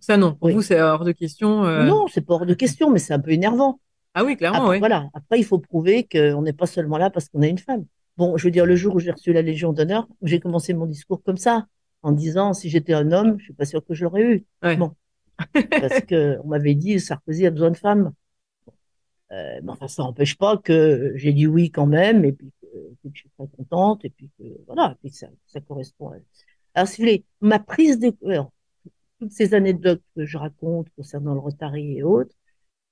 Ça, 0.00 0.16
non. 0.16 0.34
Pour 0.34 0.46
Oui. 0.48 0.54
vous, 0.54 0.62
c'est 0.62 0.80
hors 0.80 1.04
de 1.04 1.12
question. 1.12 1.64
euh, 1.64 1.84
Non, 1.84 2.06
c'est 2.06 2.20
pas 2.22 2.34
hors 2.34 2.46
de 2.46 2.54
question, 2.54 2.90
mais 2.90 2.98
c'est 2.98 3.12
un 3.14 3.20
peu 3.20 3.30
énervant. 3.30 3.80
Ah 4.14 4.24
oui, 4.24 4.36
clairement, 4.36 4.58
Après, 4.58 4.70
ouais. 4.70 4.78
voilà. 4.78 5.08
Après, 5.12 5.38
il 5.38 5.44
faut 5.44 5.58
prouver 5.58 6.06
qu'on 6.10 6.42
n'est 6.42 6.52
pas 6.52 6.66
seulement 6.66 6.98
là 6.98 7.10
parce 7.10 7.28
qu'on 7.28 7.42
est 7.42 7.50
une 7.50 7.58
femme. 7.58 7.84
Bon, 8.16 8.36
je 8.36 8.44
veux 8.44 8.52
dire, 8.52 8.64
le 8.64 8.76
jour 8.76 8.94
où 8.94 9.00
j'ai 9.00 9.10
reçu 9.10 9.32
la 9.32 9.42
Légion 9.42 9.72
d'honneur, 9.72 10.06
j'ai 10.22 10.38
commencé 10.38 10.72
mon 10.72 10.86
discours 10.86 11.22
comme 11.22 11.36
ça, 11.36 11.66
en 12.02 12.12
disant, 12.12 12.52
si 12.52 12.70
j'étais 12.70 12.94
un 12.94 13.10
homme, 13.10 13.38
je 13.38 13.44
suis 13.44 13.52
pas 13.52 13.64
sûr 13.64 13.84
que 13.84 13.92
je 13.92 14.04
l'aurais 14.04 14.22
eu. 14.22 14.44
Ouais. 14.62 14.76
Bon. 14.76 14.94
Parce 15.70 16.00
que 16.02 16.38
on 16.44 16.48
m'avait 16.48 16.76
dit, 16.76 17.00
Sarkozy 17.00 17.44
a 17.44 17.50
besoin 17.50 17.72
de 17.72 17.76
femmes. 17.76 18.12
Euh, 19.32 19.60
mais 19.64 19.72
enfin, 19.72 19.88
ça 19.88 20.04
n'empêche 20.04 20.36
pas 20.36 20.56
que 20.58 21.12
j'ai 21.16 21.32
dit 21.32 21.48
oui 21.48 21.70
quand 21.70 21.86
même, 21.86 22.24
et 22.24 22.32
puis 22.32 22.52
que, 22.62 22.68
je 23.12 23.18
suis 23.18 23.30
très 23.36 23.48
contente, 23.48 24.04
et 24.04 24.10
puis 24.10 24.30
que, 24.38 24.44
voilà, 24.66 24.92
et 24.92 24.96
puis 25.00 25.10
ça, 25.10 25.26
ça 25.46 25.60
correspond 25.60 26.10
à... 26.10 26.16
Alors, 26.74 26.88
si 26.88 27.00
vous 27.00 27.06
voulez, 27.08 27.24
ma 27.40 27.58
prise 27.58 27.98
de, 27.98 28.14
alors, 28.26 28.52
toutes 29.18 29.32
ces 29.32 29.54
anecdotes 29.54 30.02
que 30.14 30.24
je 30.24 30.38
raconte 30.38 30.88
concernant 30.96 31.34
le 31.34 31.40
Rotary 31.40 31.98
et 31.98 32.02
autres, 32.02 32.34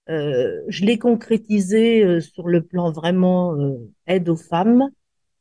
euh, 0.09 0.63
je 0.69 0.85
l'ai 0.85 0.99
concrétisé 0.99 2.05
euh, 2.05 2.21
sur 2.21 2.49
le 2.49 2.63
plan 2.63 2.91
vraiment 2.91 3.55
euh, 3.55 3.77
aide 4.07 4.29
aux 4.29 4.37
femmes 4.37 4.91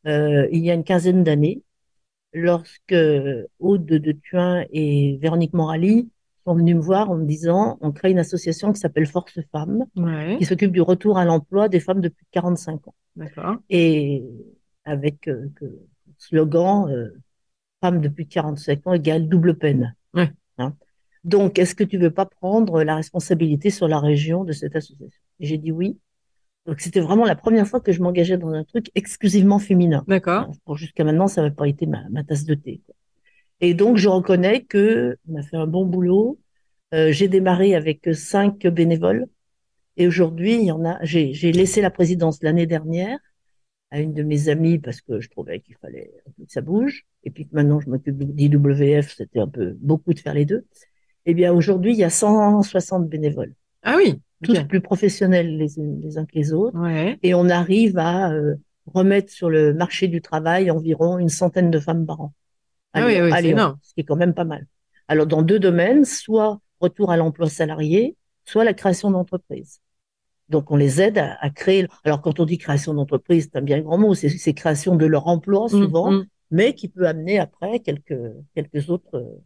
euh, 0.08 0.48
il 0.52 0.64
y 0.64 0.72
a 0.72 0.74
une 0.74 0.84
quinzaine 0.84 1.24
d'années, 1.24 1.62
lorsque 2.34 2.96
Aude 3.60 3.86
de 3.86 4.12
Thuin 4.12 4.66
et 4.72 5.18
Véronique 5.22 5.54
Morali 5.54 6.10
sont 6.46 6.56
venus 6.56 6.76
me 6.76 6.82
voir 6.82 7.12
en 7.12 7.18
me 7.18 7.26
disant 7.26 7.78
on 7.82 7.92
crée 7.92 8.12
une 8.12 8.20
association 8.20 8.74
qui 8.74 8.80
s'appelle 8.80 9.06
Force 9.06 9.40
Femmes, 9.52 9.86
Ouais, 9.96 10.38
qui 10.40 10.46
s'occupe 10.46 10.72
du 10.72 10.82
retour 10.82 11.18
à 11.18 11.26
l'emploi 11.26 11.70
des 11.70 11.80
femmes 11.80 12.02
de 12.02 12.10
plus 12.10 12.24
de 12.24 12.30
45 12.32 12.88
ans. 12.88 12.96
Et 13.70 14.24
avec 14.86 15.28
euh, 15.28 15.50
que, 15.56 15.66
slogan 16.18 16.90
euh, 16.90 17.10
Femmes 17.82 18.02
de 18.02 18.10
plus 18.10 18.26
de 18.26 18.30
45 18.30 18.88
ans 18.88 18.94
égale 18.94 19.28
double 19.28 19.56
peine. 19.56 19.96
Ouais. 20.14 20.32
Hein. 20.60 20.76
Donc, 21.24 21.60
est-ce 21.60 21.76
que 21.76 21.84
tu 21.84 21.98
veux 21.98 22.12
pas 22.12 22.26
prendre 22.26 22.84
la 22.84 22.96
responsabilité 22.96 23.70
sur 23.70 23.88
la 23.88 24.00
région 24.00 24.44
de 24.44 24.54
cette 24.54 24.76
association? 24.76 25.22
J'ai 25.40 25.58
dit 25.58 25.72
oui. 25.72 25.98
Donc, 26.66 26.80
c'était 26.80 27.00
vraiment 27.00 27.26
la 27.26 27.36
première 27.36 27.68
fois 27.68 27.80
que 27.80 27.92
je 27.92 28.02
m'engageais 28.02 28.38
dans 28.38 28.52
un 28.52 28.64
truc 28.64 28.92
exclusivement 28.96 29.60
féminin. 29.60 30.04
D'accord. 30.08 30.52
Jusqu'à 30.76 31.04
maintenant, 31.04 31.28
ça 31.28 31.42
n'avait 31.42 31.56
pas 31.56 31.68
été 31.68 31.86
ma, 31.86 32.08
ma 32.10 32.24
tasse 32.24 32.46
de 32.46 32.54
thé. 32.54 32.82
quoi. 32.86 32.96
Et 33.62 33.76
donc, 33.76 33.98
je 33.98 34.10
reconnais 34.10 34.64
que 34.64 35.18
on 35.30 35.40
a 35.40 35.44
fait 35.44 35.58
un 35.58 35.68
bon 35.68 35.86
boulot. 35.86 36.40
Euh, 36.94 37.12
j'ai 37.12 37.28
démarré 37.28 37.76
avec 37.76 38.10
cinq 38.14 38.68
bénévoles. 38.68 39.28
Et 39.98 40.08
aujourd'hui, 40.08 40.56
il 40.56 40.64
y 40.64 40.72
en 40.72 40.84
a, 40.84 40.98
j'ai, 41.04 41.32
laissé 41.52 41.82
la 41.82 41.92
présidence 41.92 42.42
l'année 42.42 42.66
dernière 42.66 43.20
à 43.92 44.00
une 44.00 44.14
de 44.14 44.24
mes 44.24 44.50
amies 44.50 44.80
parce 44.80 45.02
que 45.02 45.20
je 45.20 45.30
trouvais 45.30 45.60
qu'il 45.60 45.76
fallait 45.76 46.12
que 46.38 46.52
ça 46.52 46.62
bouge. 46.62 47.06
Et 47.24 47.30
puis 47.30 47.48
que 47.48 47.54
maintenant, 47.54 47.80
je 47.80 47.90
m'occupe 47.90 48.18
d'IWF, 48.18 49.16
c'était 49.16 49.40
un 49.40 49.48
peu 49.48 49.78
beaucoup 49.80 50.14
de 50.14 50.20
faire 50.20 50.34
les 50.34 50.46
deux. 50.46 50.66
Eh 51.26 51.34
bien, 51.34 51.54
aujourd'hui, 51.54 51.94
il 51.94 51.98
y 52.00 52.04
a 52.04 52.10
160 52.10 53.08
bénévoles, 53.08 53.54
Ah 53.84 53.96
oui. 53.98 54.20
tous 54.44 54.60
plus 54.68 54.82
professionnels 54.82 55.58
les, 55.58 55.68
les 55.78 56.18
uns 56.18 56.26
que 56.26 56.34
les 56.36 56.54
autres. 56.54 56.78
Ouais. 56.80 57.20
Et 57.24 57.34
on 57.36 57.48
arrive 57.50 57.98
à 57.98 58.32
euh, 58.32 58.56
remettre 58.88 59.32
sur 59.32 59.50
le 59.50 59.74
marché 59.74 60.08
du 60.08 60.22
travail 60.22 60.72
environ 60.72 61.18
une 61.20 61.30
centaine 61.30 61.70
de 61.72 61.80
femmes 61.80 62.06
par 62.06 62.22
an. 62.22 62.34
Ah 62.94 63.04
À 63.04 63.06
oui, 63.06 63.14
Lyon- 63.14 63.26
oui, 63.26 63.32
à 63.32 63.36
c'est 63.38 63.42
Lyon, 63.44 63.52
énorme. 63.52 63.78
ce 63.82 63.94
qui 63.94 64.02
est 64.02 64.04
quand 64.04 64.16
même 64.16 64.34
pas 64.34 64.44
mal. 64.46 64.66
Alors, 65.08 65.28
dans 65.28 65.42
deux 65.44 65.60
domaines, 65.60 66.06
soit 66.06 66.60
retour 66.80 67.12
à 67.12 67.18
l'emploi 67.18 67.48
salarié, 67.50 68.16
soit 68.46 68.64
la 68.64 68.74
création 68.74 69.12
d'entreprises. 69.12 69.80
Donc, 70.50 70.72
on 70.72 70.76
les 70.76 71.02
aide 71.02 71.18
à, 71.18 71.36
à 71.40 71.50
créer. 71.50 71.88
Alors, 72.04 72.22
quand 72.22 72.40
on 72.40 72.46
dit 72.46 72.58
création 72.58 72.94
d'entreprise, 72.94 73.50
c'est 73.52 73.58
un 73.58 73.62
bien 73.62 73.80
grand 73.82 73.98
mot. 73.98 74.14
C'est 74.16 74.54
création 74.54 74.96
de 74.96 75.06
leur 75.06 75.28
emploi, 75.28 75.66
Mm, 75.66 75.70
souvent, 75.70 76.12
mm. 76.12 76.26
mais 76.52 76.74
qui 76.74 76.88
peut 76.90 77.08
amener 77.08 77.40
après 77.40 77.80
quelques, 77.80 78.20
quelques 78.56 78.90
autres, 78.90 79.16
euh, 79.16 79.42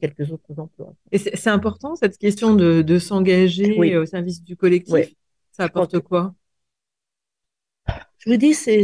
quelques 0.00 0.30
autres 0.32 0.58
emplois. 0.58 0.94
Et 1.12 1.18
c'est 1.18 1.50
important, 1.50 1.96
cette 1.96 2.18
question 2.18 2.54
de, 2.54 2.82
de 2.82 2.98
s'engager 2.98 3.76
Oui. 3.78 3.96
au 3.96 4.06
service 4.06 4.42
du 4.42 4.56
collectif? 4.56 4.92
Ouais. 4.92 5.16
Ça 5.52 5.64
apporte 5.64 5.98
quoi? 6.00 6.34
Je 8.18 8.30
vous 8.30 8.36
dis, 8.36 8.54
c'est, 8.54 8.82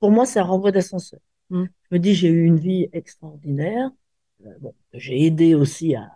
pour 0.00 0.10
moi, 0.10 0.26
c'est 0.26 0.38
un 0.40 0.44
renvoi 0.44 0.72
d'ascenseur. 0.72 1.20
Mm. 1.50 1.64
Je 1.90 1.94
me 1.96 1.98
dis, 1.98 2.14
j'ai 2.14 2.28
eu 2.28 2.44
une 2.44 2.58
vie 2.58 2.88
extraordinaire. 2.92 3.90
Euh, 4.44 4.50
bon, 4.60 4.74
j'ai 4.92 5.24
aidé 5.24 5.54
aussi 5.54 5.94
à. 5.94 6.10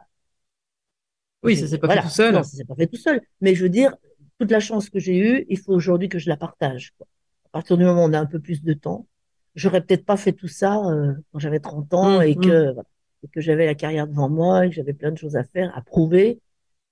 Oui, 1.42 1.56
ça 1.56 1.66
s'est 1.66 1.78
pas 1.78 1.86
voilà. 1.86 2.02
fait 2.02 2.08
tout 2.08 2.14
seul. 2.14 2.34
Non, 2.34 2.42
ça 2.42 2.56
s'est 2.56 2.64
pas 2.64 2.74
fait 2.74 2.86
tout 2.86 2.96
seul. 2.96 3.20
Mais 3.40 3.54
je 3.54 3.62
veux 3.62 3.70
dire, 3.70 3.96
toute 4.38 4.50
la 4.50 4.60
chance 4.60 4.90
que 4.90 4.98
j'ai 4.98 5.16
eue, 5.18 5.46
il 5.48 5.58
faut 5.58 5.72
aujourd'hui 5.72 6.08
que 6.08 6.18
je 6.18 6.28
la 6.28 6.36
partage. 6.36 6.92
quoi. 6.98 7.06
À 7.46 7.48
partir 7.50 7.78
du 7.78 7.84
moment 7.84 8.04
où 8.04 8.08
on 8.08 8.12
a 8.12 8.18
un 8.20 8.26
peu 8.26 8.40
plus 8.40 8.62
de 8.62 8.72
temps, 8.74 9.06
j'aurais 9.54 9.80
peut-être 9.80 10.04
pas 10.04 10.16
fait 10.16 10.32
tout 10.32 10.48
ça 10.48 10.76
euh, 10.86 11.14
quand 11.32 11.38
j'avais 11.38 11.60
30 11.60 11.94
ans 11.94 12.20
Mm, 12.20 12.22
et 12.22 12.36
que, 12.36 12.72
voilà, 12.72 12.88
et 13.22 13.28
que 13.28 13.40
j'avais 13.40 13.66
la 13.66 13.74
carrière 13.74 14.06
devant 14.06 14.28
moi 14.28 14.66
et 14.66 14.70
que 14.70 14.74
j'avais 14.76 14.94
plein 14.94 15.12
de 15.12 15.18
choses 15.18 15.36
à 15.36 15.44
faire, 15.44 15.76
à 15.76 15.82
prouver. 15.82 16.40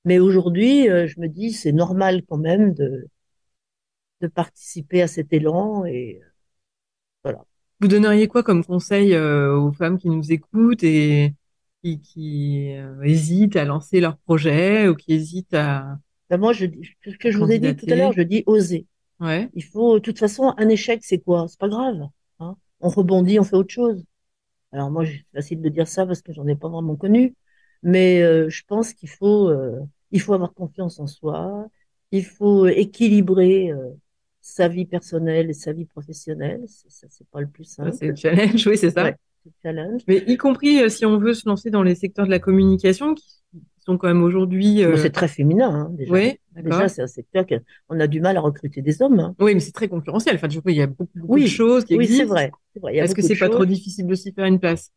Mais 0.05 0.19
aujourd'hui, 0.19 0.89
euh, 0.91 1.07
je 1.07 1.21
me 1.21 1.29
dis, 1.29 1.53
c'est 1.53 1.73
normal 1.73 2.23
quand 2.29 2.39
même 2.39 2.75
de, 2.75 3.09
de 4.21 4.27
participer 4.29 5.03
à 5.03 5.09
cet 5.09 5.33
élan 5.33 5.85
et 5.85 6.21
Vous 7.81 7.89
donneriez 7.89 8.27
quoi 8.27 8.43
comme 8.43 8.65
conseil 8.65 9.15
euh, 9.15 9.57
aux 9.57 9.73
femmes 9.73 9.99
qui 9.99 10.09
nous 10.09 10.33
écoutent 10.33 10.83
et 10.83 11.35
qui, 11.83 12.01
qui 12.01 12.73
euh, 12.77 13.03
hésitent 13.03 13.57
à 13.57 13.65
lancer 13.65 14.01
leur 14.01 14.17
projet 14.19 14.89
ou 14.89 14.95
qui 14.95 15.13
hésitent 15.13 15.55
à... 15.55 15.99
Ben, 16.31 16.39
moi, 16.39 16.53
je 16.53 16.67
ce 17.07 17.17
que 17.17 17.31
je 17.31 17.39
vous 17.39 17.51
ai 17.51 17.59
dit 17.59 17.75
tout 17.77 17.87
à 17.89 17.95
l'heure, 17.97 18.13
je 18.13 18.23
dis 18.23 18.43
oser. 18.47 18.87
Ouais, 19.21 19.49
Il 19.55 19.65
faut, 19.65 19.95
de 19.95 20.01
toute 20.01 20.19
façon, 20.19 20.55
un 20.57 20.69
échec, 20.69 21.01
c'est 21.05 21.19
quoi? 21.19 21.47
C'est 21.49 21.59
pas 21.59 21.69
grave. 21.69 22.09
Hein 22.41 22.57
on 22.81 22.89
rebondit, 22.89 23.39
on 23.39 23.45
fait 23.45 23.57
autre 23.57 23.73
chose. 23.73 24.05
Alors 24.73 24.91
moi, 24.91 25.05
c'est 25.07 25.25
facile 25.35 25.63
de 25.63 25.69
dire 25.69 25.89
ça 25.89 26.07
parce 26.07 26.23
que 26.23 26.33
j'en 26.33 26.47
ai 26.47 26.57
pas 26.57 26.69
vraiment 26.69 26.97
connu, 26.97 27.35
mais 27.83 28.23
euh, 28.23 28.49
je 28.49 28.63
pense 28.67 28.93
qu'il 28.93 29.09
faut, 29.09 29.49
euh, 29.49 29.81
il 30.11 30.21
faut 30.21 30.35
avoir 30.35 30.53
confiance 30.55 30.99
en 31.01 31.07
soi. 31.07 31.67
Il 32.11 32.25
faut 32.25 32.67
équilibrer 32.67 33.71
euh, 33.71 33.91
sa 34.41 34.69
vie 34.69 34.87
personnelle 34.87 35.51
et 35.51 35.55
sa 35.55 35.73
vie 35.73 35.85
professionnelle. 35.85 36.63
Ça, 36.67 37.07
c'est 37.11 37.27
pas 37.29 37.41
le 37.41 37.49
plus 37.49 37.65
simple. 37.65 37.93
c'est 37.93 38.07
le 38.07 38.17
challenge, 38.17 38.67
oui, 38.67 38.79
c'est 38.79 38.91
ça. 38.91 39.05
Ouais. 39.05 39.17
Le 39.45 39.53
challenge. 39.63 40.03
Mais 40.09 40.25
y 40.27 40.37
compris 40.37 40.83
euh, 40.83 40.89
si 40.89 41.05
on 41.05 41.19
veut 41.19 41.35
se 41.35 41.49
lancer 41.49 41.71
dans 41.71 41.83
les 41.83 41.95
secteurs 41.95 42.27
de 42.27 42.31
la 42.31 42.39
communication 42.39 43.15
qui 43.15 43.27
sont 43.79 43.99
quand 43.99 44.09
même 44.09 44.23
aujourd'hui... 44.23 44.83
Euh, 44.85 44.97
c'est 44.97 45.11
très 45.11 45.29
féminin, 45.29 45.71
hein, 45.71 45.91
déjà. 45.91 46.13
Oui. 46.13 46.39
Déjà, 46.63 46.89
c'est 46.89 47.03
un 47.03 47.07
secteur 47.07 47.45
qu'on 47.47 48.01
a 48.01 48.07
du 48.07 48.21
mal 48.21 48.37
à 48.37 48.41
recruter 48.41 48.83
des 48.83 49.03
hommes. 49.03 49.19
hein. 49.21 49.35
Oui, 49.39 49.55
mais 49.55 49.61
c'est 49.61 49.73
très 49.73 49.89
concurrentiel. 49.89 50.37
Enfin, 50.37 50.49
je 50.49 50.59
trouve 50.59 50.71
qu'il 50.71 50.79
y 50.79 50.83
a 50.83 50.87
beaucoup, 50.87 51.09
beaucoup 51.15 51.35
Oui, 51.35 51.43
de 51.43 51.49
choses 51.49 51.85
qui 51.85 51.97
Oui, 51.97 52.07
c'est 52.07 52.13
existent. 52.13 52.35
vrai. 52.35 52.53
C'est 52.75 52.81
vrai. 52.81 52.95
Il 52.97 52.99
Est-ce 52.99 53.15
que 53.15 53.21
beaucoup 53.23 53.29
c'est 53.35 53.39
pas 53.39 53.47
choses. 53.47 53.55
trop 53.57 53.65
difficile 53.67 54.07
de 54.07 54.15
s'y 54.15 54.33
faire 54.33 54.45
une 54.47 54.59
place? 54.61 54.93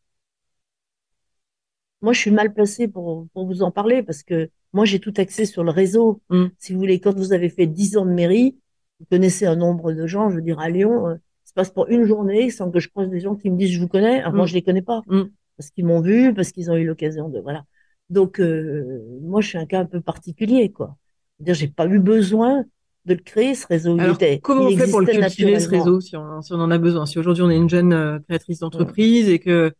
Moi, 2.00 2.12
je 2.12 2.18
suis 2.18 2.30
mal 2.30 2.52
placée 2.52 2.88
pour, 2.88 3.28
pour 3.32 3.46
vous 3.46 3.62
en 3.62 3.70
parler 3.70 4.02
parce 4.02 4.22
que 4.22 4.50
moi, 4.72 4.84
j'ai 4.84 4.98
tout 4.98 5.14
axé 5.18 5.44
sur 5.46 5.62
le 5.64 5.70
réseau. 5.70 6.20
Mm. 6.30 6.46
Si 6.58 6.72
vous 6.72 6.78
voulez, 6.80 6.98
quand 7.00 7.14
vous 7.16 7.32
avez 7.32 7.48
fait 7.48 7.66
10 7.66 7.96
ans 7.96 8.04
de 8.06 8.10
mairie, 8.12 8.58
vous 9.00 9.06
connaissez 9.10 9.46
un 9.46 9.56
nombre 9.56 9.92
de 9.92 10.06
gens, 10.06 10.30
je 10.30 10.36
veux 10.36 10.42
dire, 10.42 10.58
à 10.58 10.68
Lyon, 10.68 11.08
euh, 11.08 11.14
ça 11.44 11.52
passe 11.54 11.70
pour 11.70 11.88
une 11.88 12.04
journée 12.04 12.50
sans 12.50 12.70
que 12.70 12.80
je 12.80 12.88
croise 12.88 13.08
des 13.08 13.20
gens 13.20 13.36
qui 13.36 13.50
me 13.50 13.56
disent 13.56 13.70
je 13.72 13.80
vous 13.80 13.88
connais. 13.88 14.20
Alors, 14.20 14.32
moi, 14.32 14.44
Mm. 14.44 14.48
je 14.48 14.54
les 14.54 14.62
connais 14.62 14.82
pas 14.82 15.02
Mm. 15.06 15.22
parce 15.56 15.70
qu'ils 15.70 15.84
m'ont 15.86 16.00
vu, 16.00 16.34
parce 16.34 16.50
qu'ils 16.50 16.70
ont 16.70 16.76
eu 16.76 16.86
l'occasion 16.86 17.28
de, 17.28 17.38
voilà. 17.40 17.64
Donc, 18.10 18.40
euh, 18.40 19.00
moi, 19.22 19.40
je 19.40 19.48
suis 19.48 19.58
un 19.58 19.66
cas 19.66 19.80
un 19.80 19.86
peu 19.86 20.00
particulier, 20.00 20.70
quoi. 20.72 20.96
C'est-à-dire, 21.44 21.54
j'ai 21.54 21.68
pas 21.68 21.86
eu 21.86 21.98
besoin 21.98 22.64
de 23.04 23.14
le 23.14 23.20
créer, 23.20 23.54
ce 23.56 23.66
réseau. 23.66 23.96
Il 23.98 24.10
était, 24.12 24.38
comment 24.38 24.68
il 24.68 24.76
on 24.76 24.84
fait 24.84 24.90
pour 24.90 25.00
le 25.00 25.06
cultiver, 25.06 25.58
ce 25.58 25.68
réseau, 25.68 26.00
si 26.00 26.16
on, 26.16 26.40
si 26.40 26.52
on 26.52 26.60
en 26.60 26.70
a 26.70 26.78
besoin? 26.78 27.04
Si 27.06 27.18
aujourd'hui 27.18 27.42
on 27.42 27.50
est 27.50 27.56
une 27.56 27.68
jeune 27.68 27.92
euh, 27.92 28.18
créatrice 28.20 28.60
d'entreprise 28.60 29.28
et 29.28 29.38
que 29.40 29.72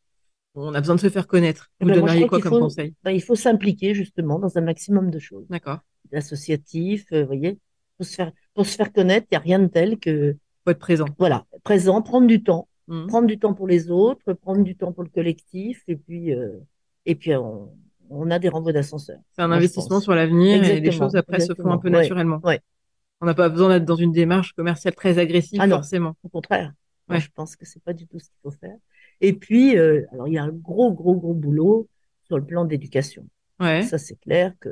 on 0.55 0.75
a 0.75 0.81
besoin 0.81 0.97
de 0.97 1.01
se 1.01 1.09
faire 1.09 1.27
connaître, 1.29 1.71
Eh 1.81 1.85
vous 1.85 1.91
ben, 1.91 1.95
je 1.95 2.01
donneriez 2.01 2.27
quoi 2.27 2.41
comme 2.41 2.51
faut- 2.53 2.59
conseil? 2.61 2.95
Ben, 3.05 3.13
il 3.13 3.23
faut 3.23 3.37
s'impliquer, 3.37 3.95
justement, 3.95 4.39
dans 4.41 4.59
un 4.59 4.61
maximum 4.61 5.11
de 5.11 5.19
choses. 5.19 5.47
D'accord. 5.49 5.79
L'associatif, 6.11 7.07
euh, 7.13 7.21
vous 7.21 7.27
voyez, 7.27 7.59
pour 7.97 8.07
se 8.07 8.15
faire, 8.17 8.33
pour 8.55 8.67
se 8.67 8.77
faire 8.77 8.93
connaître, 8.93 9.27
il 9.31 9.35
n'y 9.35 9.39
a 9.39 9.41
rien 9.41 9.59
de 9.61 9.69
tel 9.69 9.99
que, 9.99 10.37
Faut 10.65 10.71
être 10.73 10.79
présent. 10.79 11.07
voilà, 11.19 11.47
présent, 11.65 12.03
prendre 12.03 12.27
du 12.27 12.43
temps, 12.43 12.69
Mhm. 12.89 13.07
prendre 13.07 13.27
du 13.29 13.39
temps 13.39 13.55
pour 13.55 13.67
les 13.69 13.91
autres, 13.91 14.33
prendre 14.35 14.63
du 14.65 14.77
temps 14.77 14.93
pour 14.93 15.05
le 15.05 15.09
collectif, 15.09 15.83
et 15.89 15.97
puis, 15.97 16.35
euh, 16.35 16.49
et 17.07 17.15
puis 17.15 17.35
on, 17.37 17.71
on 18.15 18.31
a 18.31 18.39
des 18.39 18.49
renvois 18.49 18.73
d'ascenseur. 18.73 19.19
C'est 19.33 19.43
un 19.43 19.49
Moi, 19.49 19.57
je 19.57 19.61
investissement 19.65 20.01
sur 20.01 20.15
l'avenir 20.15 20.63
et 20.65 20.81
les 20.81 20.93
choses 20.93 21.17
après 21.17 21.41
se 21.41 21.55
font 21.55 21.71
un 21.73 21.79
peu. 21.79 21.89
Ouais, 21.91 22.03
naturellement. 22.03 22.41
ouais. 22.45 22.61
On 23.21 23.27
n'a 23.27 23.35
pas 23.35 23.49
besoin 23.49 23.69
d'être 23.69 23.85
dans 23.85 23.95
une 23.97 24.13
démarche 24.13 24.53
commerciale 24.53 24.95
très 24.95 25.19
agressive 25.19 25.61
Ah 25.63 25.67
non. 25.67 25.77
forcément. 25.77 26.17
Au 26.25 26.29
contraire, 26.29 26.73
moi, 27.09 27.17
Ouais. 27.17 27.21
je 27.21 27.29
pense 27.35 27.55
que 27.57 27.65
c'est 27.65 27.83
pas 27.83 27.93
du 27.93 28.07
tout 28.07 28.19
ce 28.19 28.25
qu'il 28.25 28.39
faut 28.43 28.51
faire. 28.51 28.77
Et 29.21 29.33
puis, 29.33 29.79
euh, 29.79 30.03
alors 30.13 30.27
il 30.27 30.35
y 30.35 30.39
a 30.39 30.43
un 30.43 30.51
gros, 30.51 30.93
gros, 30.93 31.15
gros 31.15 31.35
boulot 31.35 31.89
sur 32.25 32.37
le 32.37 32.45
plan 32.45 32.65
d'éducation. 32.65 33.27
Ça, 33.61 33.97
c'est 33.99 34.17
clair 34.17 34.55
que 34.59 34.71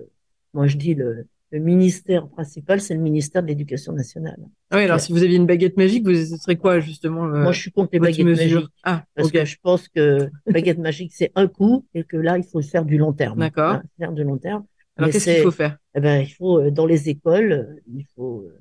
moi, 0.53 0.67
je 0.67 0.77
dis 0.77 0.95
le, 0.95 1.29
le 1.53 1.59
ministère 1.59 2.29
principal, 2.29 2.81
c'est 2.81 2.95
le 2.95 3.01
ministère 3.01 3.43
de 3.43 3.49
l'Éducation 3.49 3.93
nationale. 3.93 4.39
Ah 4.71 4.77
Ouais, 4.77 4.85
alors 4.85 5.01
si 5.01 5.13
vous 5.13 5.23
aviez 5.23 5.37
une 5.37 5.47
baguette 5.47 5.77
magique, 5.77 6.05
vous 6.05 6.15
ce 6.15 6.37
serait 6.37 6.57
quoi 6.57 6.79
justement 6.81 7.27
le- 7.27 7.43
Moi, 7.43 7.53
je 7.53 7.61
suis 7.61 7.73
contre 7.73 7.91
les 7.93 7.99
baguettes 8.01 8.25
mesure 8.25 8.61
magiques 8.61 8.71
Ah, 8.85 9.05
parce 9.15 9.31
que 9.33 9.45
je 9.45 9.57
pense 9.63 9.89
que 9.89 10.31
baguette 10.47 10.79
magique, 10.79 11.13
c'est 11.15 11.33
un 11.35 11.49
coup 11.49 11.87
et 11.95 12.05
que 12.05 12.17
là, 12.17 12.39
il 12.39 12.45
faut 12.45 12.63
faire 12.63 12.85
du 12.85 12.99
long 12.99 13.13
terme. 13.13 13.41
D'accord. 13.41 13.73
Hein, 13.73 13.83
faire 13.99 14.13
du 14.13 14.23
long 14.25 14.39
terme. 14.39 14.65
Alors 14.97 15.11
qu'est-ce 15.11 15.25
qu'il 15.31 15.43
faut 15.43 15.51
faire? 15.51 15.79
Eh 15.95 16.01
ben, 16.01 16.21
il 16.21 16.29
faut, 16.33 16.61
euh, 16.61 16.71
dans 16.71 16.87
les 16.87 17.09
écoles, 17.09 17.53
euh, 17.53 17.81
il 17.93 18.05
faut, 18.15 18.43
euh, 18.43 18.59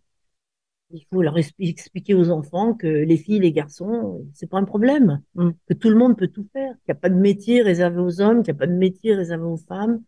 il 0.91 1.05
faut 1.11 1.21
leur 1.21 1.35
expli- 1.37 1.69
expliquer 1.69 2.15
aux 2.15 2.31
enfants 2.31 2.73
que 2.73 2.87
les 2.87 3.17
filles 3.17 3.39
les 3.39 3.51
garçons, 3.51 4.25
c'est 4.33 4.49
pas 4.49 4.57
un 4.57 4.63
problème, 4.63 5.21
Mm. 5.35 5.49
que 5.67 5.73
tout 5.75 5.89
le 5.89 5.95
monde 5.95 6.17
peut 6.17 6.27
tout 6.29 6.47
faire, 6.53 6.71
qu'il 6.85 6.93
n'y 6.93 6.93
a 6.93 6.95
pas 6.95 7.09
de 7.09 7.15
métier 7.19 7.61
réservé 7.61 7.99
aux 8.01 8.21
hommes, 8.21 8.41
qu'il 8.41 8.53
n'y 8.53 8.57
a 8.57 8.59
pas 8.59 8.67
de 8.67 8.73
métier 8.77 9.13
réservé 9.13 9.43
aux 9.43 9.57
femmes, 9.57 10.01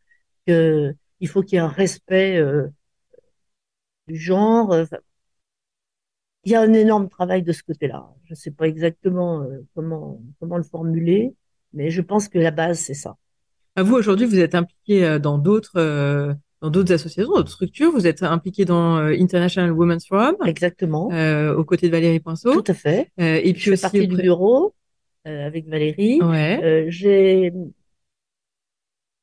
que 0.47 0.95
il 1.21 1.29
faut 1.29 1.41
qu'il 1.43 1.55
y 1.55 1.57
ait 1.57 1.61
un 1.63 1.67
respect 1.69 2.37
euh, 2.37 2.67
du 4.07 4.17
genre. 4.17 4.73
euh, 4.73 4.83
enfin, 4.83 4.97
il 6.43 6.51
y 6.51 6.55
a 6.55 6.61
un 6.61 6.73
énorme 6.73 7.07
travail 7.07 7.43
de 7.43 7.51
ce 7.51 7.61
côté-là. 7.63 8.09
Je 8.25 8.33
ne 8.33 8.35
sais 8.35 8.51
pas 8.51 8.67
exactement 8.67 9.43
euh, 9.43 9.59
comment 9.75 10.19
comment 10.39 10.57
le 10.57 10.63
formuler, 10.63 11.33
mais 11.73 11.89
je 11.91 12.01
pense 12.01 12.27
que 12.27 12.39
la 12.39 12.51
base 12.51 12.79
c'est 12.79 12.95
ça. 12.95 13.15
À 13.75 13.83
vous 13.83 13.95
aujourd'hui, 13.95 14.25
vous 14.25 14.39
êtes 14.39 14.55
impliqué 14.55 15.19
dans 15.19 15.37
d'autres 15.37 15.77
euh, 15.77 16.33
dans 16.61 16.69
d'autres 16.69 16.91
associations, 16.93 17.31
d'autres 17.31 17.51
structures. 17.51 17.91
Vous 17.91 18.05
êtes 18.05 18.21
impliqué 18.23 18.65
dans 18.65 18.97
International 18.97 19.71
Women's 19.71 20.07
Forum 20.07 20.35
Exactement, 20.45 21.07
aux 21.07 21.63
côtés 21.63 21.87
de 21.87 21.91
Valérie 21.91 22.19
Poinceau. 22.19 22.59
tout 22.61 22.71
à 22.71 22.73
fait. 22.73 23.11
Et 23.17 23.53
puis 23.53 23.61
Je 23.61 23.63
fais 23.65 23.71
aussi 23.73 23.81
partie 23.81 24.07
du 24.07 24.15
bureau 24.17 24.75
avec 25.25 25.67
Valérie. 25.67 26.19
Ouais. 26.21 26.85
J'ai, 26.89 27.53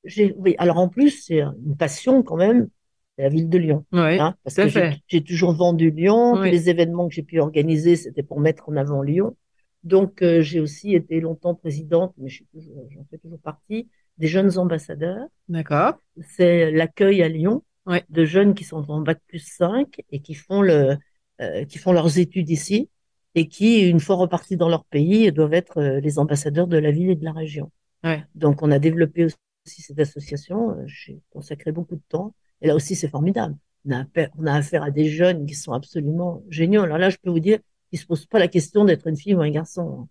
oui, 0.05 0.55
alors 0.59 0.79
en 0.79 0.89
plus, 0.89 1.25
c'est 1.25 1.41
une 1.41 1.77
passion 1.77 2.23
quand 2.23 2.37
même, 2.37 2.69
c'est 3.17 3.23
la 3.23 3.29
ville 3.29 3.49
de 3.49 3.59
Lyon. 3.59 3.85
Ouais. 3.93 4.19
Hein, 4.19 4.35
parce 4.45 4.57
que 4.57 4.69
j'ai, 5.09 5.23
toujours 5.23 5.53
vendu 5.53 5.91
Lyon, 5.91 6.35
Oui. 6.35 6.49
tous 6.49 6.53
les 6.53 6.71
événements 6.71 7.09
que 7.09 7.15
j'ai 7.15 7.23
pu 7.23 7.41
organiser, 7.41 7.97
c'était 7.97 8.23
pour 8.23 8.41
mettre 8.41 8.69
en 8.69 8.77
avant 8.77 9.03
Lyon. 9.03 9.37
Donc, 9.85 10.23
euh, 10.23 10.43
j'ai 10.43 10.61
aussi 10.61 10.95
été 10.95 11.21
longtemps 11.21 11.55
présidente, 11.55 12.15
mais 12.19 12.29
j'en 12.29 13.05
fais 13.11 13.19
toujours 13.19 13.41
partie, 13.41 13.89
des 14.19 14.27
jeunes 14.27 14.59
ambassadeurs. 14.59 15.27
D'accord. 15.49 15.95
C'est 16.21 16.71
l'accueil 16.71 17.23
à 17.23 17.29
Lyon 17.29 17.63
de 18.11 18.25
jeunes 18.25 18.55
qui 18.55 18.65
sont 18.65 18.85
en 18.91 19.01
bac 19.01 19.19
plus 19.27 19.39
5 19.39 20.03
et 20.11 20.21
qui 20.21 20.35
font 20.35 20.61
le, 20.61 20.99
euh, 21.41 21.65
qui 21.65 21.79
font 21.79 21.93
leurs 21.93 22.19
études 22.19 22.51
ici 22.51 22.91
et 23.35 23.49
qui, 23.49 23.89
une 23.89 24.01
fois 24.01 24.17
repartis 24.17 24.57
dans 24.57 24.69
leur 24.69 24.85
pays, 24.85 25.31
doivent 25.33 25.55
être 25.55 25.79
euh, 25.79 26.01
les 26.01 26.19
ambassadeurs 26.19 26.67
de 26.67 26.77
la 26.77 26.91
ville 26.91 27.11
et 27.11 27.15
de 27.15 27.25
la 27.25 27.33
région. 27.33 27.71
Ouais. 28.05 28.25
Donc, 28.35 28.63
on 28.63 28.71
a 28.71 28.79
développé 28.79 29.29
aussi 29.69 29.83
cette 29.83 29.99
association. 30.01 30.71
euh, 30.73 30.83
J'ai 30.87 31.21
consacré 31.31 31.73
beaucoup 31.73 31.97
de 31.97 32.03
temps. 32.09 32.35
Et 32.63 32.67
là 32.69 32.75
aussi, 32.75 32.97
c'est 32.97 33.09
formidable. 33.09 33.55
On 33.87 33.93
a, 33.93 34.01
affaire, 34.01 34.31
on 34.39 34.47
a 34.47 34.55
affaire 34.55 34.83
à 34.83 34.91
des 34.91 35.09
jeunes 35.09 35.47
qui 35.47 35.55
sont 35.55 35.73
absolument 35.73 36.43
géniaux. 36.49 36.83
Alors 36.83 36.99
là, 36.99 37.11
je 37.11 37.17
peux 37.23 37.31
vous 37.31 37.41
dire 37.41 37.59
qu'ils 37.91 37.99
se 38.01 38.07
posent 38.07 38.27
pas 38.27 38.39
la 38.39 38.49
question 38.49 38.85
d'être 38.85 39.07
une 39.07 39.17
fille 39.17 39.35
ou 39.35 39.41
un 39.43 39.51
garçon. 39.51 40.09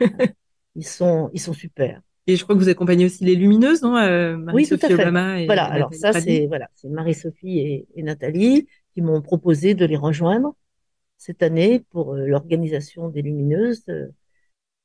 hein. 0.00 0.08
Ils 0.78 0.86
sont, 0.86 1.30
ils 1.32 1.40
sont 1.40 1.54
super. 1.54 2.02
Et 2.26 2.36
je 2.36 2.42
crois 2.44 2.54
que 2.54 2.60
vous 2.60 2.68
accompagnez 2.68 3.06
aussi 3.06 3.24
les 3.24 3.34
lumineuses, 3.34 3.80
non 3.82 3.96
euh, 3.96 4.36
Oui, 4.52 4.68
tout 4.68 4.74
à 4.82 4.88
Marie-Sophie 4.88 4.88
fait. 4.88 4.94
Obama 4.94 5.40
et 5.40 5.46
Voilà. 5.46 5.62
Nathalie 5.62 5.76
Alors 5.76 5.94
ça, 5.94 6.12
c'est 6.12 6.46
voilà, 6.48 6.68
c'est 6.74 6.88
Marie-Sophie 6.90 7.58
et, 7.60 7.86
et 7.94 8.02
Nathalie 8.02 8.68
qui 8.92 9.00
m'ont 9.00 9.22
proposé 9.22 9.74
de 9.74 9.86
les 9.86 9.96
rejoindre 9.96 10.54
cette 11.16 11.42
année 11.42 11.80
pour 11.90 12.12
euh, 12.14 12.26
l'organisation 12.26 13.08
des 13.08 13.22
Lumineuses. 13.22 13.84
Euh, 13.88 14.08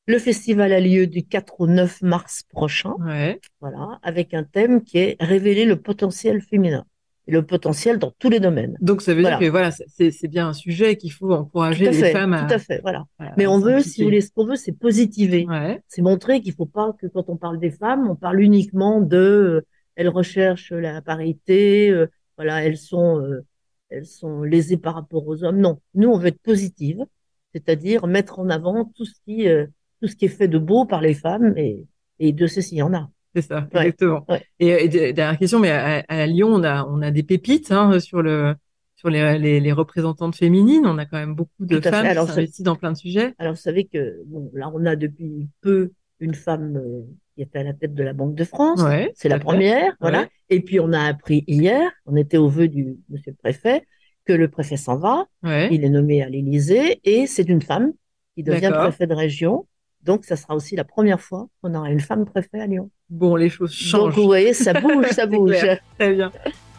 Le 0.08 0.18
festival 0.18 0.74
a 0.74 0.80
lieu 0.80 1.08
du 1.08 1.24
4 1.24 1.62
au 1.62 1.68
9 1.68 2.02
mars 2.02 2.44
prochain. 2.50 2.94
Ouais. 3.00 3.40
Voilà, 3.60 4.00
avec 4.04 4.34
un 4.34 4.44
thème 4.44 4.84
qui 4.84 4.98
est 4.98 5.16
révéler 5.20 5.66
le 5.66 5.76
potentiel 5.76 6.42
féminin 6.42 6.86
et 7.28 7.32
le 7.32 7.46
potentiel 7.46 8.00
dans 8.00 8.12
tous 8.18 8.30
les 8.30 8.40
domaines. 8.40 8.78
Donc 8.82 9.02
ça 9.04 9.14
veut 9.14 9.22
Voilà. 9.22 9.38
dire 9.38 9.48
que 9.48 9.52
voilà, 9.52 9.70
c'est 9.72 10.28
bien 10.28 10.50
un 10.50 10.54
sujet 10.54 10.96
qu'il 10.98 11.12
faut 11.12 11.32
encourager 11.32 11.86
Tout 11.86 11.92
à 11.92 12.02
les 12.08 12.12
femmes 12.12 12.34
à. 12.34 12.46
tout 12.48 12.54
à 12.54 12.58
fait, 12.58 12.82
voilà. 12.82 13.06
à 13.20 13.32
Mais 13.38 13.46
on 13.46 13.60
veut, 13.60 13.80
si 13.82 14.02
vous 14.02 14.08
voulez, 14.08 14.22
ce 14.22 14.32
qu'on 14.32 14.46
veut, 14.46 14.56
c'est 14.56 14.72
positiver. 14.72 15.46
Ouais. 15.48 15.82
C'est 15.88 16.02
montrer 16.02 16.42
qu'il 16.42 16.54
faut 16.54 16.66
pas 16.66 16.94
que 17.00 17.06
quand 17.06 17.30
on 17.30 17.38
parle 17.38 17.60
des 17.60 17.70
femmes, 17.72 18.10
on 18.10 18.16
parle 18.16 18.42
uniquement 18.42 19.02
de, 19.02 19.18
euh, 19.18 19.62
elles 19.96 20.10
recherchent 20.10 20.72
la 20.72 21.02
parité, 21.04 21.92
euh, 21.92 22.08
voilà, 22.38 22.66
elles 22.66 22.78
sont, 22.78 23.20
euh, 23.22 23.46
elles 23.90 24.08
sont 24.08 24.42
lésées 24.42 24.78
par 24.78 24.96
rapport 24.96 25.28
aux 25.28 25.44
hommes. 25.44 25.60
Non, 25.60 25.80
nous, 25.94 26.10
on 26.10 26.18
veut 26.18 26.28
être 26.30 26.42
positive, 26.42 27.06
c'est-à-dire 27.54 28.08
mettre 28.08 28.40
en 28.40 28.50
avant 28.50 28.84
tout 28.86 29.06
ce 29.06 29.14
qui, 29.26 29.48
euh, 29.48 29.68
tout 30.02 30.08
ce 30.08 30.16
qui 30.16 30.26
est 30.26 30.30
fait 30.30 30.48
de 30.48 30.58
beau 30.58 30.86
par 30.86 31.02
les 31.02 31.14
femmes 31.14 31.54
et, 31.58 31.86
et 32.20 32.34
de 32.34 32.48
ceci, 32.48 32.76
il 32.76 32.78
y 32.80 32.82
en 32.82 32.94
a. 32.94 33.10
C'est 33.36 33.44
ça, 33.44 33.68
Ouais, 33.74 33.82
exactement. 33.88 34.26
ouais. 34.28 34.44
Et, 34.60 34.68
et 34.86 34.90
de- 34.90 35.12
dernière 35.12 35.38
question, 35.40 35.60
mais 35.60 35.70
à, 35.72 36.04
à 36.08 36.26
Lyon, 36.28 36.50
on 36.52 36.64
a, 36.64 36.86
on 36.86 37.02
a 37.02 37.12
des 37.12 37.24
pépites 37.24 37.72
hein, 37.72 38.00
sur 38.00 38.22
le, 38.22 38.56
sur 38.98 39.10
les, 39.10 39.38
les, 39.40 39.60
les 39.62 39.72
représentantes 39.72 40.36
féminines. 40.36 40.86
On 40.86 40.98
a 40.98 41.06
quand 41.06 41.18
même 41.18 41.34
beaucoup 41.36 41.66
de 41.66 41.80
femmes 41.80 42.06
Alors, 42.06 42.28
s'investissent 42.28 42.66
dans 42.66 42.76
plein 42.76 42.92
de 42.92 42.98
sujets. 42.98 43.34
Alors, 43.40 43.54
vous 43.54 43.60
savez 43.60 43.86
que, 43.86 44.22
bon, 44.26 44.52
là, 44.54 44.70
on 44.74 44.86
a 44.86 44.96
depuis 44.98 45.48
peu 45.62 45.92
une 46.20 46.34
femme 46.34 46.76
euh, 46.78 47.02
qui 47.36 47.42
était 47.42 47.60
à 47.60 47.64
la 47.64 47.74
tête 47.74 47.94
de 47.94 48.04
la 48.04 48.14
Banque 48.14 48.36
de 48.36 48.44
France. 48.44 48.82
Ouais, 48.84 49.12
C'est 49.16 49.30
la 49.30 49.38
fait. 49.38 49.44
première, 49.46 49.96
voilà. 50.02 50.28
Et 50.50 50.60
puis, 50.60 50.80
on 50.82 50.92
a 50.92 51.00
appris 51.02 51.46
hier, 51.48 51.90
on 52.06 52.16
était 52.18 52.38
au 52.38 52.50
vœu 52.50 52.68
du 52.68 52.98
monsieur 53.10 53.32
le 53.32 53.38
préfet, 53.38 53.84
que 54.26 54.34
le 54.34 54.50
préfet 54.50 54.76
s'en 54.78 54.98
va. 54.98 55.26
Ouais. 55.42 55.70
Il 55.72 55.86
est 55.86 55.90
nommé 55.90 56.22
à 56.22 56.28
l'Élysée 56.30 57.00
et 57.06 57.28
c'est 57.28 57.48
une 57.48 57.62
femme 57.62 57.94
qui 58.36 58.44
devient 58.44 58.72
préfet 58.74 59.08
de 59.08 59.14
région. 59.16 59.68
Donc, 60.04 60.26
ça 60.26 60.36
sera 60.36 60.56
aussi 60.56 60.76
la 60.76 60.84
première 60.84 61.22
fois 61.22 61.48
qu'on 61.62 61.74
aura 61.76 61.90
une 61.92 62.00
femme 62.00 62.26
préfet 62.26 62.60
à 62.60 62.68
Lyon. 62.68 62.90
Bon, 63.10 63.36
les 63.36 63.50
choses 63.50 63.72
Donc, 63.72 63.78
changent. 63.80 64.16
vous 64.16 64.24
voyez, 64.24 64.54
ça 64.54 64.74
bouge, 64.82 65.06
ça 65.12 65.26
bouge. 65.26 65.52
clair. 65.60 65.80
Très 66.00 66.14
bien. 66.14 66.32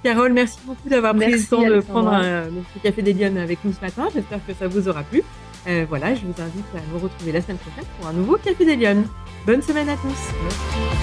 Carole, 0.03 0.33
merci 0.33 0.59
beaucoup 0.67 0.89
d'avoir 0.89 1.15
pris 1.15 1.31
le 1.31 1.49
temps 1.49 1.63
de 1.63 1.81
prendre 1.81 2.13
un, 2.13 2.45
ce 2.75 2.83
café 2.83 3.03
des 3.03 3.13
Lyonnes 3.13 3.39
avec 3.39 3.65
nous 3.65 3.73
ce 3.73 3.81
matin. 3.81 4.09
J'espère 4.13 4.45
que 4.45 4.53
ça 4.53 4.67
vous 4.67 4.89
aura 4.89 5.05
plu. 5.05 5.23
Euh, 5.69 5.87
voilà, 5.89 6.13
je 6.15 6.23
vous 6.23 6.43
invite 6.43 6.65
à 6.75 6.81
nous 6.93 6.99
retrouver 6.99 7.31
la 7.31 7.41
semaine 7.41 7.59
prochaine 7.59 7.85
pour 7.99 8.09
un 8.09 8.13
nouveau 8.13 8.37
café 8.37 8.65
des 8.65 8.75
Lyonnes. 8.75 9.07
Bonne 9.47 9.63
semaine 9.63 9.89
à 9.89 9.95
tous. 9.95 10.33
Merci. 10.43 11.02